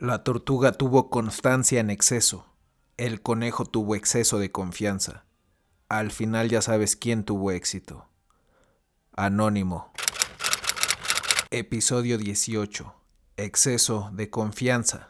La 0.00 0.22
tortuga 0.22 0.70
tuvo 0.70 1.10
constancia 1.10 1.80
en 1.80 1.90
exceso. 1.90 2.46
El 2.98 3.20
conejo 3.20 3.64
tuvo 3.66 3.96
exceso 3.96 4.38
de 4.38 4.52
confianza. 4.52 5.24
Al 5.88 6.12
final 6.12 6.48
ya 6.48 6.62
sabes 6.62 6.94
quién 6.94 7.24
tuvo 7.24 7.50
éxito. 7.50 8.06
Anónimo. 9.16 9.92
Episodio 11.50 12.16
18. 12.16 12.94
Exceso 13.38 14.10
de 14.12 14.30
confianza. 14.30 15.08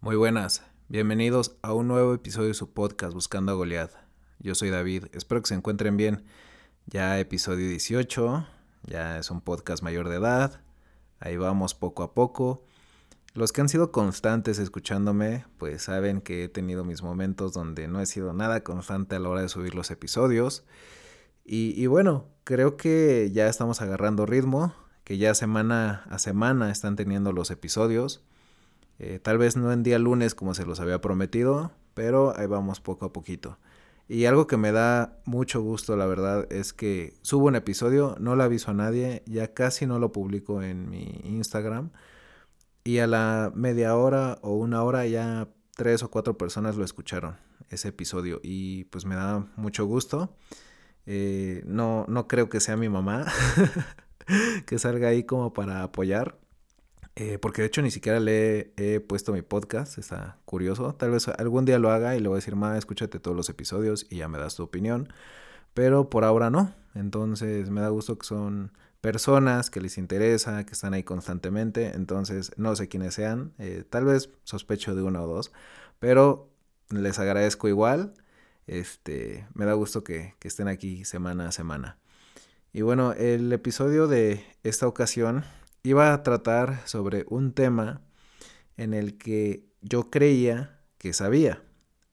Muy 0.00 0.16
buenas. 0.16 0.64
Bienvenidos 0.88 1.58
a 1.62 1.74
un 1.74 1.86
nuevo 1.86 2.12
episodio 2.12 2.48
de 2.48 2.54
su 2.54 2.72
podcast 2.72 3.14
Buscando 3.14 3.52
a 3.52 3.54
Goliath. 3.54 3.94
Yo 4.40 4.56
soy 4.56 4.70
David. 4.70 5.04
Espero 5.12 5.40
que 5.40 5.46
se 5.50 5.54
encuentren 5.54 5.96
bien. 5.96 6.24
Ya 6.86 7.20
episodio 7.20 7.68
18. 7.68 8.48
Ya 8.82 9.18
es 9.20 9.30
un 9.30 9.40
podcast 9.40 9.84
mayor 9.84 10.08
de 10.08 10.16
edad 10.16 10.61
Ahí 11.24 11.36
vamos 11.36 11.74
poco 11.74 12.02
a 12.02 12.14
poco. 12.14 12.64
Los 13.32 13.52
que 13.52 13.60
han 13.60 13.68
sido 13.68 13.92
constantes 13.92 14.58
escuchándome, 14.58 15.44
pues 15.56 15.84
saben 15.84 16.20
que 16.20 16.44
he 16.44 16.48
tenido 16.48 16.84
mis 16.84 17.04
momentos 17.04 17.52
donde 17.52 17.86
no 17.86 18.00
he 18.00 18.06
sido 18.06 18.32
nada 18.32 18.64
constante 18.64 19.14
a 19.14 19.20
la 19.20 19.28
hora 19.28 19.42
de 19.42 19.48
subir 19.48 19.76
los 19.76 19.92
episodios. 19.92 20.64
Y, 21.44 21.86
bueno, 21.86 22.26
creo 22.42 22.76
que 22.76 23.30
ya 23.32 23.46
estamos 23.46 23.80
agarrando 23.80 24.26
ritmo, 24.26 24.74
que 25.04 25.16
ya 25.16 25.34
semana 25.34 26.04
a 26.10 26.18
semana 26.18 26.72
están 26.72 26.96
teniendo 26.96 27.30
los 27.32 27.52
episodios. 27.52 28.24
Eh, 28.98 29.20
tal 29.22 29.38
vez 29.38 29.56
no 29.56 29.72
en 29.72 29.84
día 29.84 30.00
lunes 30.00 30.34
como 30.34 30.54
se 30.54 30.66
los 30.66 30.80
había 30.80 31.00
prometido, 31.00 31.70
pero 31.94 32.36
ahí 32.36 32.46
vamos 32.46 32.80
poco 32.80 33.06
a 33.06 33.12
poquito. 33.12 33.58
Y 34.08 34.26
algo 34.26 34.46
que 34.46 34.56
me 34.56 34.72
da 34.72 35.20
mucho 35.24 35.62
gusto, 35.62 35.96
la 35.96 36.06
verdad, 36.06 36.46
es 36.52 36.72
que 36.72 37.14
subo 37.22 37.46
un 37.46 37.56
episodio, 37.56 38.16
no 38.20 38.36
lo 38.36 38.42
aviso 38.42 38.70
a 38.70 38.74
nadie, 38.74 39.22
ya 39.26 39.54
casi 39.54 39.86
no 39.86 39.98
lo 39.98 40.12
publico 40.12 40.62
en 40.62 40.90
mi 40.90 41.20
Instagram. 41.24 41.90
Y 42.84 42.98
a 42.98 43.06
la 43.06 43.52
media 43.54 43.96
hora 43.96 44.38
o 44.42 44.54
una 44.56 44.82
hora 44.82 45.06
ya 45.06 45.48
tres 45.76 46.02
o 46.02 46.10
cuatro 46.10 46.36
personas 46.36 46.76
lo 46.76 46.84
escucharon, 46.84 47.36
ese 47.70 47.88
episodio. 47.88 48.40
Y 48.42 48.84
pues 48.84 49.04
me 49.06 49.14
da 49.14 49.46
mucho 49.56 49.86
gusto. 49.86 50.36
Eh, 51.06 51.62
no, 51.66 52.04
no 52.08 52.28
creo 52.28 52.48
que 52.48 52.60
sea 52.60 52.76
mi 52.76 52.88
mamá 52.88 53.26
que 54.66 54.78
salga 54.78 55.08
ahí 55.08 55.24
como 55.24 55.52
para 55.52 55.82
apoyar. 55.82 56.38
Eh, 57.14 57.38
porque 57.38 57.60
de 57.60 57.66
hecho 57.68 57.82
ni 57.82 57.90
siquiera 57.90 58.20
le 58.20 58.72
he, 58.76 59.00
puesto 59.00 59.32
mi 59.32 59.42
podcast, 59.42 59.98
está 59.98 60.38
curioso. 60.44 60.94
Tal 60.94 61.10
vez 61.10 61.28
algún 61.28 61.64
día 61.64 61.78
lo 61.78 61.90
haga 61.90 62.16
y 62.16 62.20
le 62.20 62.28
voy 62.28 62.36
a 62.36 62.38
decir, 62.38 62.56
ma, 62.56 62.78
escúchate 62.78 63.20
todos 63.20 63.36
los 63.36 63.48
episodios 63.50 64.06
y 64.08 64.18
ya 64.18 64.28
me 64.28 64.38
das 64.38 64.56
tu 64.56 64.62
opinión. 64.62 65.12
Pero 65.74 66.10
por 66.10 66.24
ahora 66.24 66.50
no. 66.50 66.74
Entonces 66.94 67.70
me 67.70 67.80
da 67.80 67.88
gusto 67.90 68.18
que 68.18 68.26
son 68.26 68.72
personas 69.00 69.70
que 69.70 69.80
les 69.80 69.98
interesa, 69.98 70.64
que 70.64 70.72
están 70.72 70.94
ahí 70.94 71.02
constantemente. 71.02 71.92
Entonces 71.94 72.52
no 72.56 72.74
sé 72.76 72.88
quiénes 72.88 73.14
sean. 73.14 73.52
Eh, 73.58 73.84
tal 73.88 74.04
vez 74.06 74.30
sospecho 74.44 74.94
de 74.94 75.02
uno 75.02 75.22
o 75.24 75.26
dos. 75.26 75.52
Pero 75.98 76.50
les 76.90 77.18
agradezco 77.18 77.68
igual. 77.68 78.14
Este, 78.66 79.46
me 79.54 79.66
da 79.66 79.74
gusto 79.74 80.04
que, 80.04 80.34
que 80.38 80.48
estén 80.48 80.68
aquí 80.68 81.04
semana 81.04 81.48
a 81.48 81.52
semana. 81.52 81.98
Y 82.72 82.82
bueno, 82.82 83.12
el 83.12 83.52
episodio 83.52 84.06
de 84.08 84.44
esta 84.62 84.86
ocasión 84.86 85.44
iba 85.82 86.12
a 86.12 86.22
tratar 86.22 86.86
sobre 86.86 87.24
un 87.28 87.52
tema 87.52 88.00
en 88.76 88.94
el 88.94 89.18
que 89.18 89.66
yo 89.80 90.10
creía 90.10 90.80
que 90.98 91.12
sabía, 91.12 91.62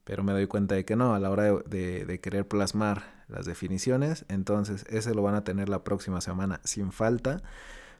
pero 0.03 0.23
me 0.23 0.34
doy 0.34 0.48
cuenta 0.48 0.76
de 0.76 0.86
que 0.86 0.95
no, 0.95 1.14
a 1.14 1.20
la 1.20 1.30
hora 1.30 1.53
de, 1.53 2.20
querer 2.22 2.48
plasmar 2.48 3.26
las 3.28 3.45
definiciones, 3.45 4.26
entonces 4.28 4.86
ese 4.89 5.14
lo 5.14 5.22
van 5.22 5.36
a 5.36 5.44
tener 5.44 5.70
la 5.70 5.84
próxima 5.84 6.20
semana 6.22 6.61
sin 6.64 6.92
falta, 6.92 7.44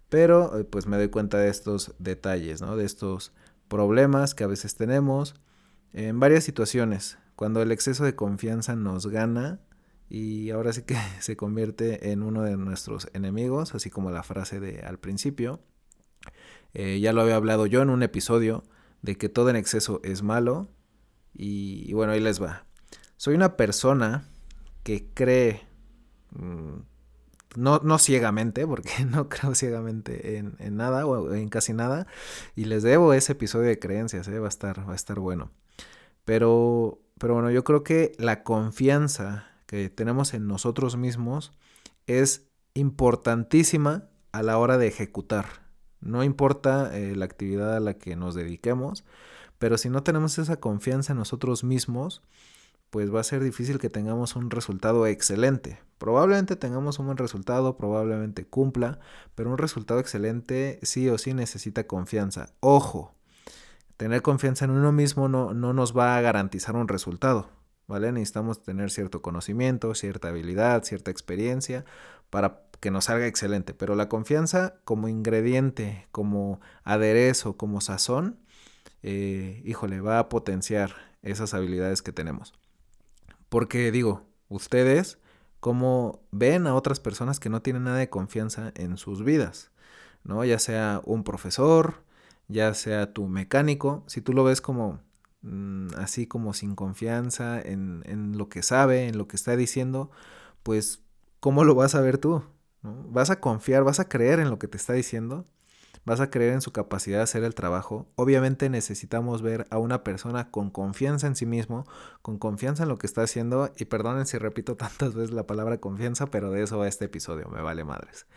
pero 0.10 0.58
eh, 0.58 0.64
pues 0.64 0.88
me 0.88 0.98
doy 0.98 1.10
cuenta 1.10 1.38
de 1.38 1.50
estos 1.50 1.94
detalles, 2.00 2.62
¿no? 2.62 2.76
De 2.76 2.86
estos 2.86 3.32
problemas 3.68 4.34
que 4.34 4.44
a 4.44 4.48
veces 4.48 4.76
tenemos 4.76 5.36
en 5.94 6.20
varias 6.20 6.44
situaciones, 6.44 7.20
cuando 7.36 7.62
el 7.62 7.72
exceso 7.72 8.04
de 8.04 8.16
confianza 8.16 8.76
nos 8.76 9.06
gana 9.06 9.60
y 10.10 10.50
ahora 10.50 10.74
sí 10.74 10.82
que 10.84 10.96
se 11.20 11.38
convierte 11.38 12.12
en 12.12 12.24
uno 12.24 12.42
de 12.42 12.58
nuestros 12.58 13.08
enemigos, 13.14 13.76
así 13.76 13.90
como 13.90 14.12
la 14.12 14.24
frase 14.24 14.60
de 14.60 14.82
al 14.82 15.00
principio. 15.00 15.62
Eh, 16.74 17.00
ya 17.00 17.14
lo 17.14 17.22
había 17.22 17.36
hablado 17.36 17.66
yo 17.66 17.82
en 17.82 17.90
un 17.90 18.04
episodio 18.04 18.64
de 19.02 19.18
que 19.18 19.30
todo 19.30 19.50
en 19.50 19.56
exceso 19.56 20.02
es 20.04 20.24
malo. 20.24 20.70
Y, 21.34 21.94
bueno, 21.94 22.14
ahí 22.14 22.20
les 22.20 22.42
va. 22.42 22.66
Soy 23.16 23.36
una 23.36 23.56
persona 23.56 24.28
que 24.84 25.08
cree, 25.14 25.62
mm, 26.32 26.80
no, 27.56 27.80
no, 27.84 27.98
ciegamente, 28.00 28.66
porque 28.68 28.92
no 29.06 29.30
creo 29.30 29.56
ciegamente 29.56 30.38
en, 30.38 30.58
nada 30.76 31.06
o 31.06 31.34
en 31.34 31.50
casi 31.50 31.74
nada. 31.74 32.08
Y 32.56 32.66
les 32.66 32.84
debo 32.84 33.14
ese 33.14 33.34
episodio 33.34 33.68
de 33.68 33.80
creencias, 33.80 34.28
¿eh? 34.28 34.40
va, 34.40 34.48
a 34.48 34.50
estar, 34.50 34.88
va 34.88 34.94
a 34.94 34.96
estar 34.96 35.20
bueno. 35.20 35.52
Pero, 36.26 37.00
pero 37.20 37.36
bueno, 37.36 37.52
yo 37.52 37.64
creo 37.64 37.84
que 37.84 38.14
la 38.18 38.44
confianza 38.44 39.49
que 39.70 39.88
tenemos 39.92 40.34
en 40.34 40.48
nosotros 40.48 40.98
mismos 40.98 41.52
es 42.08 42.50
importantísima 42.74 44.10
a 44.32 44.42
la 44.42 44.58
hora 44.58 44.80
de 44.80 44.88
ejecutar. 44.88 45.46
No 46.02 46.24
importa 46.24 46.98
eh, 46.98 47.16
la 47.16 47.26
actividad 47.26 47.76
a 47.76 47.80
la 47.80 47.94
que 47.94 48.16
nos 48.16 48.34
dediquemos, 48.34 49.06
pero 49.60 49.78
si 49.78 49.92
no 49.92 50.02
tenemos 50.02 50.40
esa 50.40 50.60
confianza 50.60 51.14
en 51.14 51.20
nosotros 51.20 51.64
mismos, 51.64 52.24
pues 52.90 53.14
va 53.14 53.20
a 53.20 53.24
ser 53.24 53.44
difícil 53.44 53.78
que 53.78 53.92
tengamos 53.92 54.36
un 54.36 54.50
resultado 54.50 55.06
excelente. 55.06 55.80
Probablemente 56.00 56.56
tengamos 56.56 56.98
un 56.98 57.06
buen 57.06 57.20
resultado, 57.20 57.78
probablemente 57.78 58.48
cumpla, 58.48 59.00
pero 59.36 59.52
un 59.52 59.60
resultado 59.60 60.00
excelente 60.00 60.80
sí 60.82 61.08
o 61.10 61.20
sí 61.20 61.36
necesita 61.36 61.86
confianza. 61.86 62.56
Ojo, 62.60 63.14
tener 63.98 64.24
confianza 64.24 64.66
en 64.66 64.72
uno 64.72 64.92
mismo 64.92 65.30
no, 65.30 65.54
no 65.54 65.74
nos 65.74 65.96
va 65.96 66.18
a 66.18 66.22
garantizar 66.22 66.76
un 66.76 66.88
resultado. 66.88 67.59
¿Vale? 67.90 68.12
Necesitamos 68.12 68.62
tener 68.64 68.92
cierto 68.92 69.24
conocimiento, 69.24 69.96
cierta 69.96 70.30
habilidad, 70.30 70.84
cierta 70.84 71.10
experiencia 71.10 71.86
para 72.30 72.62
que 72.80 72.92
nos 72.92 73.06
salga 73.06 73.26
excelente. 73.26 73.74
Pero 73.74 73.96
la 73.96 74.08
confianza 74.08 74.76
como 74.86 75.08
ingrediente, 75.08 76.08
como 76.12 76.62
aderezo, 76.84 77.58
como 77.58 77.82
sazón, 77.82 78.38
eh, 79.02 79.64
híjole, 79.66 80.02
va 80.02 80.20
a 80.20 80.30
potenciar 80.30 80.92
esas 81.24 81.56
habilidades 81.56 82.04
que 82.04 82.12
tenemos. 82.12 82.54
Porque 83.50 83.92
digo, 83.92 84.24
ustedes, 84.50 85.18
¿cómo 85.60 86.22
ven 86.30 86.68
a 86.68 86.76
otras 86.76 87.00
personas 87.00 87.40
que 87.40 87.50
no 87.50 87.64
tienen 87.64 87.86
nada 87.86 87.98
de 87.98 88.10
confianza 88.10 88.72
en 88.76 88.98
sus 88.98 89.24
vidas? 89.24 89.72
¿No? 90.24 90.46
Ya 90.46 90.60
sea 90.60 91.02
un 91.06 91.24
profesor, 91.24 92.04
ya 92.48 92.72
sea 92.76 93.14
tu 93.14 93.28
mecánico, 93.28 94.04
si 94.06 94.22
tú 94.22 94.34
lo 94.34 94.44
ves 94.44 94.62
como 94.62 95.00
así 95.98 96.28
como 96.28 96.54
sin 96.54 96.76
confianza 96.76 97.62
en, 97.62 98.38
lo 98.38 98.50
que 98.50 98.64
sabe, 98.64 99.08
en 99.08 99.18
lo 99.18 99.28
que 99.28 99.36
está 99.36 99.56
diciendo, 99.56 100.12
pues 100.64 101.02
¿cómo 101.40 101.64
lo 101.64 101.76
vas 101.76 101.96
a 101.96 102.02
ver 102.02 102.18
tú? 102.18 102.44
¿Vas 102.82 103.30
a 103.30 103.40
confiar, 103.40 103.84
vas 103.84 104.00
a 104.00 104.10
creer 104.10 104.40
en 104.40 104.50
lo 104.50 104.60
que 104.60 104.68
te 104.68 104.78
está 104.78 104.94
diciendo? 104.94 105.48
¿Vas 106.06 106.22
a 106.22 106.30
creer 106.30 106.54
en 106.54 106.62
su 106.62 106.72
capacidad 106.72 107.18
de 107.18 107.24
hacer 107.24 107.44
el 107.44 107.54
trabajo? 107.54 108.08
Obviamente 108.16 108.70
necesitamos 108.70 109.42
ver 109.42 109.68
a 109.70 109.78
una 109.78 110.04
persona 110.04 110.50
con 110.50 110.70
confianza 110.70 111.28
en 111.28 111.36
sí 111.36 111.46
mismo, 111.46 111.86
con 112.22 112.40
confianza 112.40 112.84
en 112.84 112.90
lo 112.90 112.98
que 112.98 113.08
está 113.08 113.22
haciendo, 113.22 113.72
y 113.78 113.86
perdonen 113.86 114.26
si 114.26 114.38
repito 114.38 114.76
tantas 114.78 115.14
veces 115.14 115.32
la 115.32 115.46
palabra 115.46 115.80
confianza, 115.80 116.28
pero 116.28 116.52
de 116.52 116.64
eso 116.64 116.78
va 116.78 116.88
este 116.88 117.06
episodio, 117.06 117.50
me 117.50 117.62
vale 117.62 117.84
madres. 117.84 118.28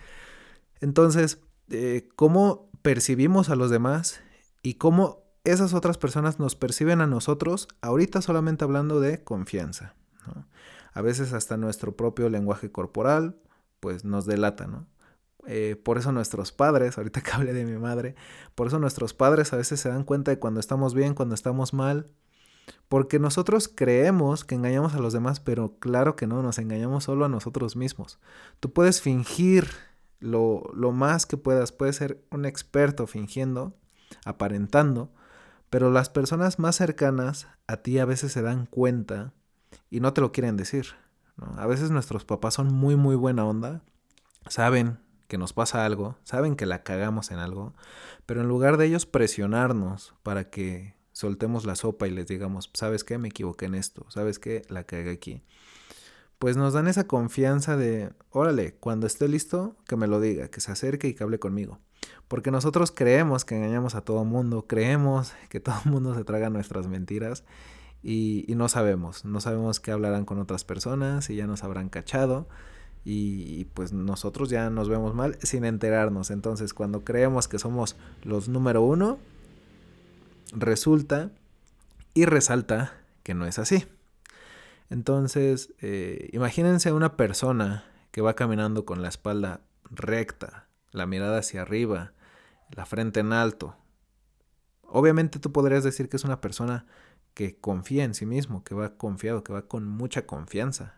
Entonces, 0.80 1.40
eh, 1.70 2.08
¿cómo 2.16 2.68
percibimos 2.82 3.48
a 3.48 3.56
los 3.56 3.70
demás 3.70 4.20
y 4.62 4.74
cómo 4.74 5.21
esas 5.44 5.74
otras 5.74 5.98
personas 5.98 6.38
nos 6.38 6.54
perciben 6.54 7.00
a 7.00 7.06
nosotros, 7.06 7.68
ahorita 7.80 8.22
solamente 8.22 8.64
hablando 8.64 9.00
de 9.00 9.24
confianza. 9.24 9.94
A 10.92 11.02
veces 11.02 11.32
hasta 11.32 11.56
nuestro 11.56 11.96
propio 11.96 12.28
lenguaje 12.28 12.70
corporal, 12.70 13.36
pues 13.80 14.04
nos 14.04 14.26
delata, 14.26 14.66
¿no? 14.66 14.86
Eh, 15.46 15.74
por 15.82 15.98
eso 15.98 16.12
nuestros 16.12 16.52
padres, 16.52 16.96
ahorita 16.98 17.20
que 17.20 17.32
hablé 17.32 17.52
de 17.52 17.64
mi 17.64 17.76
madre, 17.76 18.14
por 18.54 18.68
eso 18.68 18.78
nuestros 18.78 19.14
padres 19.14 19.52
a 19.52 19.56
veces 19.56 19.80
se 19.80 19.88
dan 19.88 20.04
cuenta 20.04 20.30
de 20.30 20.38
cuando 20.38 20.60
estamos 20.60 20.94
bien, 20.94 21.14
cuando 21.14 21.34
estamos 21.34 21.74
mal, 21.74 22.06
porque 22.88 23.18
nosotros 23.18 23.68
creemos 23.68 24.44
que 24.44 24.54
engañamos 24.54 24.94
a 24.94 25.00
los 25.00 25.12
demás, 25.12 25.40
pero 25.40 25.78
claro 25.80 26.14
que 26.14 26.28
no, 26.28 26.42
nos 26.42 26.58
engañamos 26.58 27.04
solo 27.04 27.24
a 27.24 27.28
nosotros 27.28 27.74
mismos. 27.74 28.20
Tú 28.60 28.72
puedes 28.72 29.00
fingir 29.00 29.66
lo, 30.20 30.62
lo 30.74 30.92
más 30.92 31.26
que 31.26 31.36
puedas, 31.36 31.72
puedes 31.72 31.96
ser 31.96 32.24
un 32.30 32.44
experto 32.44 33.08
fingiendo, 33.08 33.74
aparentando, 34.24 35.10
pero 35.72 35.90
las 35.90 36.10
personas 36.10 36.58
más 36.58 36.76
cercanas 36.76 37.48
a 37.66 37.78
ti 37.78 37.98
a 37.98 38.04
veces 38.04 38.30
se 38.30 38.42
dan 38.42 38.66
cuenta 38.66 39.32
y 39.88 40.00
no 40.00 40.12
te 40.12 40.20
lo 40.20 40.30
quieren 40.30 40.58
decir. 40.58 40.88
A 41.56 41.66
veces 41.66 41.90
nuestros 41.90 42.26
papás 42.26 42.52
son 42.52 42.66
muy, 42.74 42.94
muy 42.94 43.16
buena 43.16 43.46
onda, 43.46 43.82
saben 44.50 44.98
que 45.28 45.38
nos 45.38 45.54
pasa 45.54 45.86
algo, 45.86 46.18
saben 46.24 46.56
que 46.56 46.66
la 46.66 46.82
cagamos 46.82 47.30
en 47.30 47.38
algo, 47.38 47.72
pero 48.26 48.42
en 48.42 48.48
lugar 48.48 48.76
de 48.76 48.84
ellos 48.84 49.06
presionarnos 49.06 50.14
para 50.22 50.50
que 50.50 50.94
soltemos 51.12 51.64
la 51.64 51.74
sopa 51.74 52.06
y 52.06 52.10
les 52.10 52.26
digamos, 52.26 52.68
¿sabes 52.74 53.02
qué? 53.02 53.16
Me 53.16 53.28
equivoqué 53.28 53.64
en 53.64 53.74
esto, 53.74 54.04
¿sabes 54.10 54.38
qué? 54.38 54.66
La 54.68 54.84
cagué 54.84 55.12
aquí. 55.12 55.42
Pues 56.38 56.58
nos 56.58 56.74
dan 56.74 56.86
esa 56.86 57.06
confianza 57.06 57.78
de, 57.78 58.12
órale, 58.28 58.74
cuando 58.74 59.06
esté 59.06 59.26
listo, 59.26 59.78
que 59.88 59.96
me 59.96 60.06
lo 60.06 60.20
diga, 60.20 60.48
que 60.48 60.60
se 60.60 60.70
acerque 60.70 61.08
y 61.08 61.14
que 61.14 61.24
hable 61.24 61.38
conmigo. 61.38 61.78
Porque 62.32 62.50
nosotros 62.50 62.92
creemos 62.92 63.44
que 63.44 63.56
engañamos 63.56 63.94
a 63.94 64.00
todo 64.00 64.24
mundo, 64.24 64.64
creemos 64.66 65.34
que 65.50 65.60
todo 65.60 65.74
mundo 65.84 66.14
se 66.14 66.24
traga 66.24 66.48
nuestras 66.48 66.86
mentiras 66.86 67.44
y, 68.02 68.46
no 68.56 68.70
sabemos, 68.70 69.26
no 69.26 69.38
sabemos 69.42 69.80
qué 69.80 69.90
hablarán 69.90 70.24
con 70.24 70.38
otras 70.38 70.64
personas 70.64 71.28
y 71.28 71.36
ya 71.36 71.46
nos 71.46 71.62
habrán 71.62 71.90
cachado 71.90 72.48
y, 73.04 73.66
pues 73.74 73.92
nosotros 73.92 74.48
ya 74.48 74.70
nos 74.70 74.88
vemos 74.88 75.14
mal 75.14 75.36
sin 75.42 75.66
enterarnos. 75.66 76.30
Entonces 76.30 76.72
cuando 76.72 77.04
creemos 77.04 77.48
que 77.48 77.58
somos 77.58 77.96
los 78.22 78.48
número 78.48 78.80
uno, 78.80 79.18
resulta 80.52 81.32
y 82.14 82.24
resalta 82.24 82.94
que 83.24 83.34
no 83.34 83.44
es 83.44 83.58
así. 83.58 83.84
Entonces, 84.88 85.74
eh, 85.82 86.30
imagínense 86.32 86.92
una 86.92 87.14
persona 87.18 87.84
que 88.10 88.22
va 88.22 88.32
caminando 88.32 88.86
con 88.86 89.02
la 89.02 89.08
espalda 89.08 89.60
recta, 89.90 90.66
la 90.92 91.04
mirada 91.04 91.40
hacia 91.40 91.60
arriba, 91.60 92.14
la 92.72 92.86
frente 92.86 93.20
en 93.20 93.32
alto. 93.32 93.76
Obviamente 94.82 95.38
tú 95.38 95.52
podrías 95.52 95.84
decir 95.84 96.08
que 96.08 96.16
es 96.16 96.24
una 96.24 96.40
persona 96.40 96.86
que 97.34 97.58
confía 97.58 98.04
en 98.04 98.14
sí 98.14 98.26
mismo, 98.26 98.62
que 98.64 98.74
va 98.74 98.96
confiado, 98.96 99.42
que 99.42 99.52
va 99.52 99.62
con 99.68 99.86
mucha 99.86 100.26
confianza. 100.26 100.94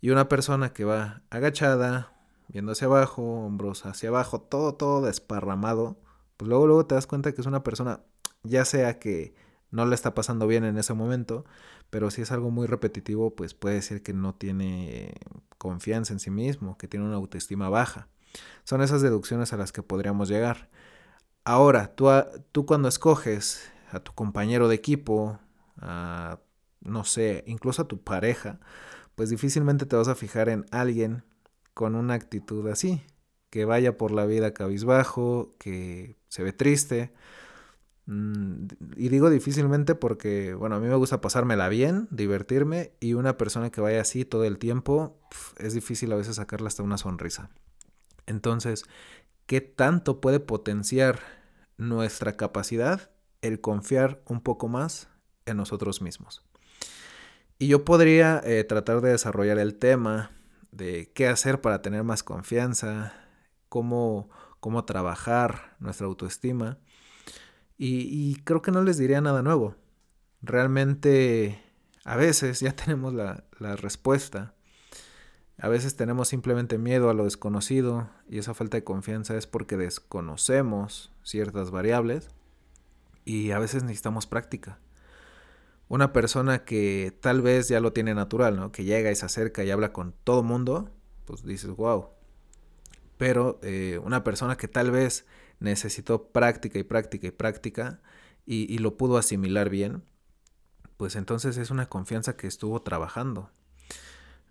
Y 0.00 0.10
una 0.10 0.28
persona 0.28 0.72
que 0.72 0.84
va 0.84 1.22
agachada, 1.30 2.12
viendo 2.48 2.72
hacia 2.72 2.86
abajo, 2.86 3.22
hombros 3.22 3.86
hacia 3.86 4.10
abajo, 4.10 4.40
todo, 4.40 4.74
todo 4.74 5.04
desparramado, 5.04 5.96
pues 6.36 6.48
luego, 6.48 6.66
luego 6.66 6.86
te 6.86 6.94
das 6.94 7.06
cuenta 7.06 7.32
que 7.32 7.40
es 7.40 7.46
una 7.46 7.62
persona, 7.62 8.00
ya 8.42 8.64
sea 8.64 8.98
que 8.98 9.34
no 9.70 9.86
le 9.86 9.94
está 9.94 10.14
pasando 10.14 10.46
bien 10.46 10.64
en 10.64 10.78
ese 10.78 10.94
momento, 10.94 11.44
pero 11.90 12.10
si 12.10 12.22
es 12.22 12.32
algo 12.32 12.50
muy 12.50 12.66
repetitivo, 12.66 13.34
pues 13.34 13.54
puede 13.54 13.80
ser 13.82 14.02
que 14.02 14.12
no 14.12 14.34
tiene 14.34 15.14
confianza 15.58 16.12
en 16.12 16.20
sí 16.20 16.30
mismo, 16.30 16.76
que 16.76 16.88
tiene 16.88 17.06
una 17.06 17.16
autoestima 17.16 17.68
baja. 17.68 18.08
Son 18.64 18.82
esas 18.82 19.02
deducciones 19.02 19.52
a 19.52 19.56
las 19.56 19.72
que 19.72 19.82
podríamos 19.82 20.28
llegar. 20.28 20.68
Ahora, 21.44 21.94
tú, 21.94 22.08
tú 22.52 22.66
cuando 22.66 22.88
escoges 22.88 23.70
a 23.90 24.00
tu 24.00 24.12
compañero 24.12 24.68
de 24.68 24.74
equipo, 24.74 25.38
a, 25.78 26.40
no 26.80 27.04
sé, 27.04 27.44
incluso 27.46 27.82
a 27.82 27.88
tu 27.88 28.02
pareja, 28.02 28.58
pues 29.14 29.30
difícilmente 29.30 29.86
te 29.86 29.96
vas 29.96 30.08
a 30.08 30.14
fijar 30.14 30.48
en 30.48 30.66
alguien 30.70 31.24
con 31.74 31.94
una 31.94 32.14
actitud 32.14 32.66
así, 32.68 33.02
que 33.50 33.64
vaya 33.64 33.96
por 33.96 34.10
la 34.10 34.26
vida 34.26 34.54
cabizbajo, 34.54 35.54
que 35.58 36.16
se 36.28 36.42
ve 36.42 36.52
triste. 36.52 37.12
Mm, 38.06 38.66
y 38.96 39.08
digo 39.08 39.30
difícilmente 39.30 39.94
porque, 39.94 40.54
bueno, 40.54 40.76
a 40.76 40.80
mí 40.80 40.86
me 40.88 40.94
gusta 40.94 41.20
pasármela 41.20 41.68
bien, 41.68 42.08
divertirme, 42.10 42.92
y 43.00 43.14
una 43.14 43.36
persona 43.36 43.70
que 43.70 43.80
vaya 43.80 44.00
así 44.00 44.24
todo 44.24 44.44
el 44.44 44.58
tiempo, 44.58 45.18
es 45.58 45.74
difícil 45.74 46.12
a 46.12 46.16
veces 46.16 46.36
sacarle 46.36 46.68
hasta 46.68 46.82
una 46.82 46.98
sonrisa. 46.98 47.50
Entonces, 48.26 48.84
¿qué 49.46 49.60
tanto 49.60 50.20
puede 50.20 50.40
potenciar 50.40 51.20
nuestra 51.78 52.36
capacidad 52.36 53.10
el 53.42 53.60
confiar 53.60 54.22
un 54.26 54.40
poco 54.40 54.68
más 54.68 55.08
en 55.44 55.56
nosotros 55.56 56.02
mismos. 56.02 56.42
Y 57.58 57.68
yo 57.68 57.84
podría 57.84 58.40
eh, 58.44 58.64
tratar 58.64 59.00
de 59.00 59.10
desarrollar 59.10 59.58
el 59.58 59.76
tema 59.76 60.32
de 60.72 61.10
qué 61.14 61.28
hacer 61.28 61.60
para 61.60 61.80
tener 61.80 62.02
más 62.02 62.22
confianza, 62.22 63.14
cómo, 63.68 64.28
cómo 64.60 64.84
trabajar 64.84 65.76
nuestra 65.78 66.06
autoestima. 66.06 66.78
Y, 67.78 68.36
creo 68.44 68.62
que 68.62 68.70
no 68.70 68.82
les 68.82 68.96
diría 68.96 69.20
nada 69.20 69.42
nuevo. 69.42 69.76
Realmente 70.42 71.62
a 72.04 72.16
veces 72.16 72.60
ya 72.60 72.72
tenemos 72.76 73.14
la, 73.14 73.44
la 73.58 73.76
respuesta. 73.76 74.54
A 75.58 75.68
veces 75.68 75.96
tenemos 75.96 76.28
simplemente 76.28 76.78
miedo 76.78 77.08
a 77.08 77.14
lo 77.14 77.24
desconocido 77.24 78.08
y 78.28 78.38
esa 78.38 78.54
falta 78.54 78.76
de 78.76 78.84
confianza 78.84 79.36
es 79.36 79.46
porque 79.46 79.76
desconocemos 79.76 81.12
ciertas 81.22 81.70
variables 81.70 82.28
y 83.24 83.52
a 83.52 83.58
veces 83.58 83.82
necesitamos 83.82 84.26
práctica 84.26 84.78
una 85.88 86.12
persona 86.12 86.64
que 86.64 87.16
tal 87.20 87.42
vez 87.42 87.68
ya 87.68 87.80
lo 87.80 87.92
tiene 87.92 88.14
natural, 88.14 88.56
¿no? 88.56 88.72
Que 88.72 88.84
llega 88.84 89.10
y 89.10 89.16
se 89.16 89.26
acerca 89.26 89.62
y 89.64 89.70
habla 89.70 89.92
con 89.92 90.14
todo 90.24 90.42
mundo, 90.42 90.90
pues 91.24 91.44
dices, 91.44 91.70
wow. 91.70 92.08
Pero 93.18 93.60
eh, 93.62 94.00
una 94.02 94.24
persona 94.24 94.56
que 94.56 94.68
tal 94.68 94.90
vez 94.90 95.26
necesitó 95.60 96.28
práctica 96.28 96.78
y 96.78 96.82
práctica 96.82 97.28
y 97.28 97.30
práctica 97.30 98.00
y, 98.44 98.78
lo 98.78 98.96
pudo 98.96 99.16
asimilar 99.16 99.70
bien, 99.70 100.04
pues 100.96 101.16
entonces 101.16 101.56
es 101.56 101.70
una 101.70 101.86
confianza 101.88 102.36
que 102.36 102.46
estuvo 102.46 102.80
trabajando. 102.82 103.50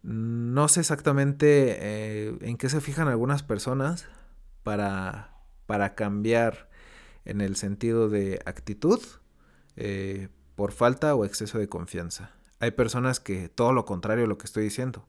No 0.06 0.68
sé 0.68 0.82
exactamente 0.82 1.78
eh, 1.80 2.38
en 2.42 2.58
qué 2.58 2.70
se 2.70 2.82
fijan 2.82 3.08
algunas 3.08 3.44
personas 3.44 4.08
para, 4.64 5.34
para 5.66 5.96
cambiar 5.96 6.70
en 7.26 7.42
el 7.42 7.56
sentido 7.56 8.08
de 8.08 8.40
actitud. 8.46 9.00
Eh, 9.78 10.30
por 10.56 10.72
falta 10.72 11.14
o 11.16 11.26
exceso 11.26 11.60
de 11.60 11.70
confianza. 11.70 12.32
Hay 12.60 12.72
personas 12.72 13.20
que 13.20 13.50
todo 13.50 13.74
lo 13.74 13.86
contrario 13.86 14.26
a 14.26 14.28
lo 14.28 14.38
que 14.38 14.46
estoy 14.46 14.64
diciendo. 14.64 15.06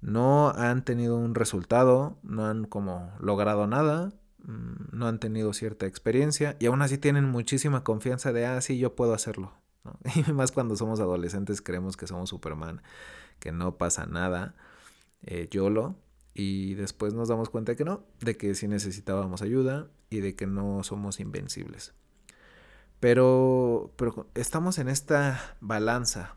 No 0.00 0.50
han 0.50 0.84
tenido 0.84 1.16
un 1.16 1.34
resultado, 1.34 2.18
no 2.22 2.46
han 2.46 2.64
como 2.64 3.12
logrado 3.20 3.66
nada, 3.66 4.12
mm, 4.42 4.96
no 4.96 5.06
han 5.06 5.20
tenido 5.20 5.52
cierta 5.52 5.86
experiencia 5.86 6.56
y 6.58 6.66
aún 6.66 6.80
así 6.80 6.96
tienen 6.96 7.26
muchísima 7.26 7.84
confianza 7.84 8.32
de, 8.32 8.46
ah, 8.46 8.60
sí, 8.62 8.78
yo 8.78 8.94
puedo 8.96 9.12
hacerlo. 9.12 9.52
Y 10.14 10.32
más 10.32 10.52
cuando 10.52 10.76
somos 10.76 11.00
adolescentes 11.00 11.60
creemos 11.60 11.96
que 11.96 12.06
somos 12.06 12.30
Superman, 12.30 12.82
que 13.40 13.50
no 13.50 13.76
pasa 13.76 14.06
nada, 14.06 14.54
eh, 15.22 15.48
YOLO, 15.50 15.96
y 16.34 16.74
después 16.74 17.14
nos 17.14 17.28
damos 17.28 17.50
cuenta 17.50 17.74
que 17.74 17.84
no, 17.84 18.04
de 18.20 18.36
que 18.36 18.54
sí 18.54 18.68
necesitábamos 18.68 19.42
ayuda 19.42 19.88
y 20.10 20.20
de 20.20 20.36
que 20.36 20.46
no 20.46 20.82
somos 20.84 21.18
invencibles. 21.18 21.94
Pero, 23.00 23.92
pero 23.96 24.28
estamos 24.34 24.78
en 24.78 24.88
esta 24.88 25.56
balanza, 25.60 26.36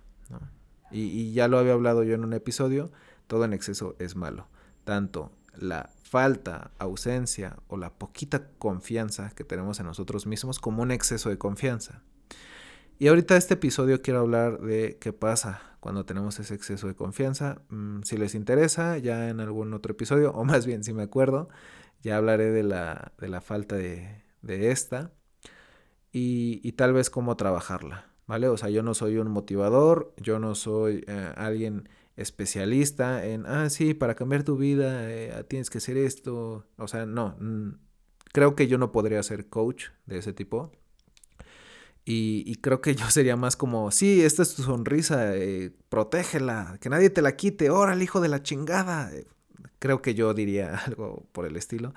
y, 0.91 1.33
ya 1.33 1.47
lo 1.47 1.57
había 1.57 1.73
hablado 1.73 2.03
yo 2.03 2.15
en 2.15 2.23
un 2.23 2.33
episodio, 2.33 2.91
todo 3.27 3.45
en 3.45 3.53
exceso 3.53 3.95
es 3.99 4.15
malo. 4.15 4.47
Tanto 4.83 5.31
la 5.55 5.89
falta, 6.03 6.71
ausencia 6.77 7.57
o 7.67 7.77
la 7.77 7.93
poquita 7.93 8.49
confianza 8.59 9.31
que 9.31 9.43
tenemos 9.43 9.79
en 9.79 9.87
nosotros 9.87 10.27
mismos 10.27 10.59
como 10.59 10.83
un 10.83 10.91
exceso 10.91 11.29
de 11.29 11.37
confianza. 11.37 12.03
Y 12.99 13.07
ahorita 13.07 13.35
este 13.35 13.55
episodio 13.55 14.01
quiero 14.01 14.19
hablar 14.19 14.61
de 14.61 14.97
qué 14.99 15.13
pasa 15.13 15.61
cuando 15.79 16.05
tenemos 16.05 16.39
ese 16.39 16.53
exceso 16.55 16.87
de 16.87 16.95
confianza. 16.95 17.61
Mm, 17.69 18.03
si 18.03 18.17
les 18.17 18.35
interesa, 18.35 18.97
ya 18.97 19.29
en 19.29 19.39
algún 19.39 19.73
otro 19.73 19.91
episodio, 19.91 20.31
o 20.31 20.45
más 20.45 20.65
bien 20.65 20.83
si 20.83 20.93
me 20.93 21.03
acuerdo, 21.03 21.49
ya 22.01 22.17
hablaré 22.17 22.51
de 22.51 22.63
la, 22.63 23.13
de 23.19 23.27
la 23.27 23.41
falta 23.41 23.75
de, 23.75 24.23
de 24.41 24.71
esta 24.71 25.11
y, 26.11 26.71
tal 26.73 26.93
vez 26.93 27.09
cómo 27.09 27.35
trabajarla, 27.35 28.05
¿vale? 28.27 28.47
O 28.47 28.57
sea, 28.57 28.69
yo 28.69 28.83
no 28.83 28.93
soy 28.93 29.17
un 29.17 29.29
motivador, 29.31 30.13
yo 30.17 30.39
no 30.39 30.53
soy 30.55 31.03
eh, 31.07 31.33
alguien 31.35 31.89
especialista 32.15 33.25
en, 33.25 33.45
ah, 33.47 33.69
sí, 33.69 33.95
para 33.95 34.15
cambiar 34.15 34.43
tu 34.43 34.55
vida 34.57 35.11
eh, 35.11 35.43
tienes 35.49 35.71
que 35.71 35.79
hacer 35.79 35.97
esto, 35.97 36.67
o 36.77 36.87
sea, 36.87 37.07
no, 37.07 37.35
creo 38.31 38.55
que 38.55 38.67
yo 38.67 38.77
no 38.77 38.91
podría 38.91 39.23
ser 39.23 39.49
coach 39.49 39.87
de 40.05 40.19
ese 40.19 40.33
tipo. 40.33 40.71
Y, 42.05 42.55
creo 42.55 42.81
que 42.81 42.95
yo 42.95 43.09
sería 43.09 43.37
más 43.37 43.55
como, 43.55 43.89
sí, 43.91 44.23
esta 44.23 44.43
es 44.43 44.55
tu 44.55 44.63
sonrisa, 44.63 45.35
eh, 45.37 45.71
protégela, 45.89 46.77
que 46.81 46.89
nadie 46.89 47.09
te 47.09 47.21
la 47.21 47.37
quite, 47.37 47.69
órale, 47.69 48.03
hijo 48.03 48.19
de 48.19 48.27
la 48.27 48.43
chingada. 48.43 49.09
Creo 49.79 50.01
que 50.01 50.13
yo 50.13 50.33
diría 50.33 50.75
algo 50.85 51.25
por 51.31 51.45
el 51.45 51.55
estilo. 51.55 51.93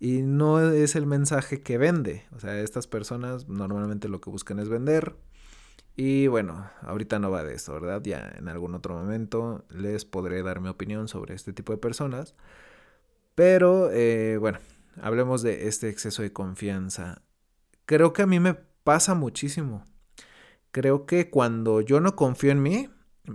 Y 0.00 0.22
no 0.22 0.72
es 0.72 0.96
el 0.96 1.06
mensaje 1.06 1.62
que 1.62 1.78
vende. 1.78 2.24
O 2.34 2.40
sea, 2.40 2.58
estas 2.60 2.86
personas 2.86 3.48
normalmente 3.48 4.08
lo 4.08 4.20
que 4.20 4.30
buscan 4.30 4.58
es 4.58 4.68
vender. 4.68 5.14
Y 5.96 6.26
bueno, 6.26 6.68
ahorita 6.82 7.18
no 7.18 7.30
va 7.30 7.44
de 7.44 7.54
esto, 7.54 7.72
¿verdad? 7.74 8.02
Ya 8.02 8.34
en 8.36 8.48
algún 8.48 8.74
otro 8.74 8.94
momento 8.94 9.64
les 9.70 10.04
podré 10.04 10.42
dar 10.42 10.60
mi 10.60 10.68
opinión 10.68 11.06
sobre 11.08 11.34
este 11.34 11.52
tipo 11.52 11.72
de 11.72 11.78
personas. 11.78 12.34
Pero 13.34 13.90
eh, 13.92 14.36
bueno, 14.38 14.58
hablemos 15.00 15.42
de 15.42 15.68
este 15.68 15.88
exceso 15.88 16.22
de 16.22 16.32
confianza. 16.32 17.22
Creo 17.86 18.12
que 18.12 18.22
a 18.22 18.26
mí 18.26 18.40
me 18.40 18.56
pasa 18.84 19.14
muchísimo. 19.14 19.84
Creo 20.70 21.06
que 21.06 21.30
cuando 21.30 21.80
yo 21.80 22.00
no 22.00 22.16
confío 22.16 22.52
en 22.52 22.62
mí, 22.62 22.88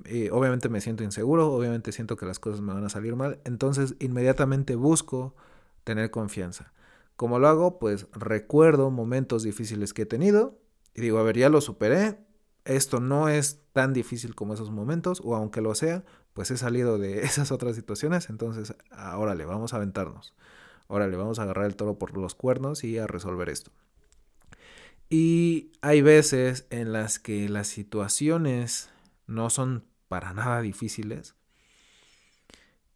eh, 0.05 0.29
obviamente 0.31 0.69
me 0.69 0.81
siento 0.81 1.03
inseguro, 1.03 1.51
obviamente 1.51 1.91
siento 1.91 2.15
que 2.15 2.25
las 2.25 2.39
cosas 2.39 2.61
me 2.61 2.73
van 2.73 2.85
a 2.85 2.89
salir 2.89 3.15
mal, 3.15 3.39
entonces 3.43 3.95
inmediatamente 3.99 4.75
busco 4.75 5.35
tener 5.83 6.11
confianza. 6.11 6.73
¿Cómo 7.15 7.39
lo 7.39 7.47
hago? 7.47 7.79
Pues 7.79 8.07
recuerdo 8.13 8.91
momentos 8.91 9.43
difíciles 9.43 9.93
que 9.93 10.03
he 10.03 10.05
tenido 10.05 10.59
y 10.93 11.01
digo, 11.01 11.17
a 11.17 11.23
ver, 11.23 11.37
ya 11.37 11.49
lo 11.49 11.59
superé, 11.61 12.19
esto 12.65 12.99
no 12.99 13.29
es 13.29 13.61
tan 13.73 13.93
difícil 13.93 14.35
como 14.35 14.53
esos 14.53 14.71
momentos, 14.71 15.21
o 15.23 15.35
aunque 15.35 15.61
lo 15.61 15.73
sea, 15.75 16.03
pues 16.33 16.51
he 16.51 16.57
salido 16.57 16.97
de 16.97 17.21
esas 17.23 17.51
otras 17.51 17.75
situaciones, 17.75 18.29
entonces, 18.29 18.75
órale, 19.17 19.45
vamos 19.45 19.73
a 19.73 19.77
aventarnos. 19.77 20.33
Órale, 20.87 21.17
vamos 21.17 21.39
a 21.39 21.43
agarrar 21.43 21.65
el 21.65 21.75
toro 21.75 21.99
por 21.99 22.17
los 22.17 22.33
cuernos 22.35 22.83
y 22.83 22.97
a 22.97 23.05
resolver 23.05 23.49
esto. 23.49 23.71
Y 25.09 25.71
hay 25.81 26.01
veces 26.01 26.67
en 26.69 26.93
las 26.93 27.17
que 27.19 27.49
las 27.49 27.67
situaciones 27.67 28.89
no 29.25 29.49
son 29.49 29.85
para 30.07 30.33
nada 30.33 30.61
difíciles 30.61 31.35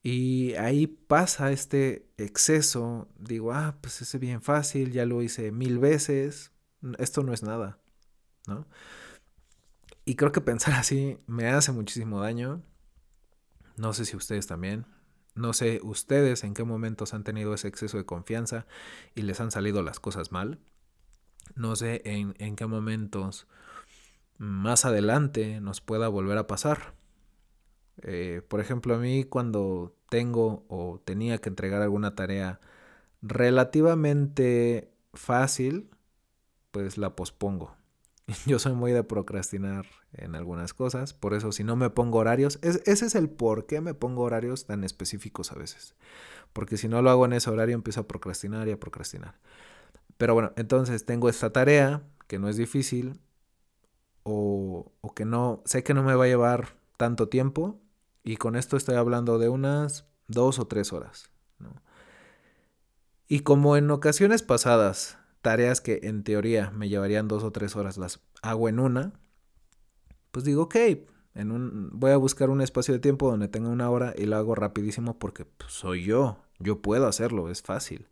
Y 0.03 0.53
ahí 0.55 0.87
pasa 0.87 1.51
este 1.51 2.07
exceso, 2.17 3.07
digo, 3.17 3.53
ah, 3.53 3.77
pues 3.81 4.01
es 4.01 4.19
bien 4.19 4.41
fácil, 4.41 4.91
ya 4.91 5.05
lo 5.05 5.21
hice 5.21 5.51
mil 5.51 5.79
veces, 5.79 6.51
esto 6.99 7.23
no 7.23 7.33
es 7.33 7.43
nada, 7.43 7.79
¿no? 8.47 8.67
Y 10.05 10.15
creo 10.15 10.31
que 10.31 10.41
pensar 10.41 10.73
así 10.79 11.17
me 11.27 11.47
hace 11.47 11.71
muchísimo 11.71 12.19
daño. 12.19 12.61
No 13.77 13.93
sé 13.93 14.05
si 14.05 14.15
ustedes 14.15 14.47
también. 14.47 14.85
No 15.35 15.53
sé 15.53 15.79
ustedes 15.83 16.43
en 16.43 16.53
qué 16.53 16.63
momentos 16.63 17.13
han 17.13 17.23
tenido 17.23 17.53
ese 17.53 17.67
exceso 17.67 17.97
de 17.97 18.05
confianza 18.05 18.67
y 19.15 19.23
les 19.23 19.39
han 19.39 19.51
salido 19.51 19.81
las 19.81 19.99
cosas 19.99 20.31
mal. 20.31 20.59
No 21.55 21.75
sé 21.75 22.01
en, 22.05 22.35
en 22.39 22.55
qué 22.55 22.65
momentos 22.65 23.47
más 24.37 24.85
adelante 24.85 25.61
nos 25.61 25.81
pueda 25.81 26.07
volver 26.07 26.37
a 26.37 26.47
pasar. 26.47 26.93
Eh, 28.01 28.41
por 28.47 28.59
ejemplo, 28.59 28.95
a 28.95 28.97
mí 28.97 29.23
cuando 29.23 29.95
tengo 30.09 30.65
o 30.67 31.01
tenía 31.05 31.37
que 31.37 31.49
entregar 31.49 31.81
alguna 31.81 32.15
tarea 32.15 32.59
relativamente 33.21 34.91
fácil, 35.13 35.89
pues 36.71 36.97
la 36.97 37.15
pospongo. 37.15 37.75
Yo 38.45 38.59
soy 38.59 38.73
muy 38.73 38.91
de 38.91 39.03
procrastinar 39.03 39.85
en 40.13 40.35
algunas 40.35 40.73
cosas, 40.73 41.13
por 41.13 41.33
eso 41.33 41.51
si 41.51 41.63
no 41.63 41.75
me 41.75 41.89
pongo 41.89 42.19
horarios, 42.19 42.59
ese 42.61 43.05
es 43.05 43.15
el 43.15 43.29
por 43.29 43.65
qué 43.65 43.81
me 43.81 43.93
pongo 43.93 44.23
horarios 44.23 44.65
tan 44.65 44.83
específicos 44.83 45.51
a 45.51 45.55
veces. 45.55 45.95
Porque 46.53 46.77
si 46.77 46.87
no 46.87 47.01
lo 47.01 47.09
hago 47.09 47.25
en 47.25 47.33
ese 47.33 47.49
horario 47.49 47.75
empiezo 47.75 48.01
a 48.01 48.07
procrastinar 48.07 48.67
y 48.67 48.71
a 48.71 48.79
procrastinar. 48.79 49.35
Pero 50.23 50.35
bueno, 50.35 50.53
entonces 50.55 51.05
tengo 51.05 51.27
esta 51.27 51.51
tarea 51.51 52.01
que 52.27 52.39
no 52.39 52.47
es 52.47 52.55
difícil 52.55 53.19
o, 54.23 54.93
que 55.17 55.25
no, 55.25 55.61
sé 55.65 55.83
que 55.83 55.93
no 55.93 56.01
me 56.01 56.15
va 56.15 56.23
a 56.23 56.27
llevar 56.27 56.77
tanto 56.95 57.27
tiempo 57.27 57.81
y 58.23 58.37
con 58.37 58.55
esto 58.55 58.77
estoy 58.77 58.95
hablando 58.95 59.37
de 59.37 59.49
unas 59.49 60.07
dos 60.29 60.59
o 60.59 60.67
tres 60.67 60.93
horas. 60.93 61.29
Y 63.27 63.41
como 63.41 63.75
en 63.75 63.91
ocasiones 63.91 64.43
pasadas 64.43 65.17
tareas 65.41 65.81
que 65.81 65.99
en 66.03 66.23
teoría 66.23 66.71
me 66.71 66.87
llevarían 66.87 67.27
dos 67.27 67.43
o 67.43 67.51
tres 67.51 67.75
horas 67.75 67.97
las 67.97 68.21
hago 68.41 68.69
en 68.69 68.79
una, 68.79 69.11
pues 70.31 70.45
digo, 70.45 70.63
ok, 70.63 70.75
en 71.35 71.51
un, 71.51 71.89
voy 71.91 72.11
a 72.11 72.17
buscar 72.17 72.49
un 72.49 72.61
espacio 72.61 72.93
de 72.93 73.01
tiempo 73.01 73.29
donde 73.29 73.49
tenga 73.49 73.67
una 73.67 73.89
hora 73.89 74.13
y 74.17 74.23
lo 74.23 74.37
hago 74.37 74.55
rapidísimo 74.55 75.19
porque 75.19 75.43
pues, 75.43 75.73
soy 75.73 76.05
yo, 76.05 76.37
yo 76.59 76.81
puedo 76.81 77.07
hacerlo, 77.07 77.49
es 77.49 77.61
fácil. 77.61 78.07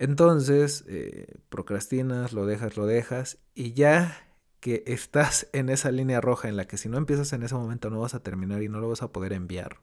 Entonces, 0.00 0.82
eh, 0.88 1.26
procrastinas, 1.50 2.32
lo 2.32 2.46
dejas, 2.46 2.78
lo 2.78 2.86
dejas 2.86 3.36
y 3.54 3.74
ya 3.74 4.16
que 4.58 4.82
estás 4.86 5.48
en 5.52 5.68
esa 5.68 5.92
línea 5.92 6.22
roja 6.22 6.48
en 6.48 6.56
la 6.56 6.66
que 6.66 6.78
si 6.78 6.88
no 6.88 6.96
empiezas 6.96 7.34
en 7.34 7.42
ese 7.42 7.54
momento 7.54 7.90
no 7.90 8.00
vas 8.00 8.14
a 8.14 8.22
terminar 8.22 8.62
y 8.62 8.70
no 8.70 8.80
lo 8.80 8.88
vas 8.88 9.02
a 9.02 9.12
poder 9.12 9.34
enviar. 9.34 9.76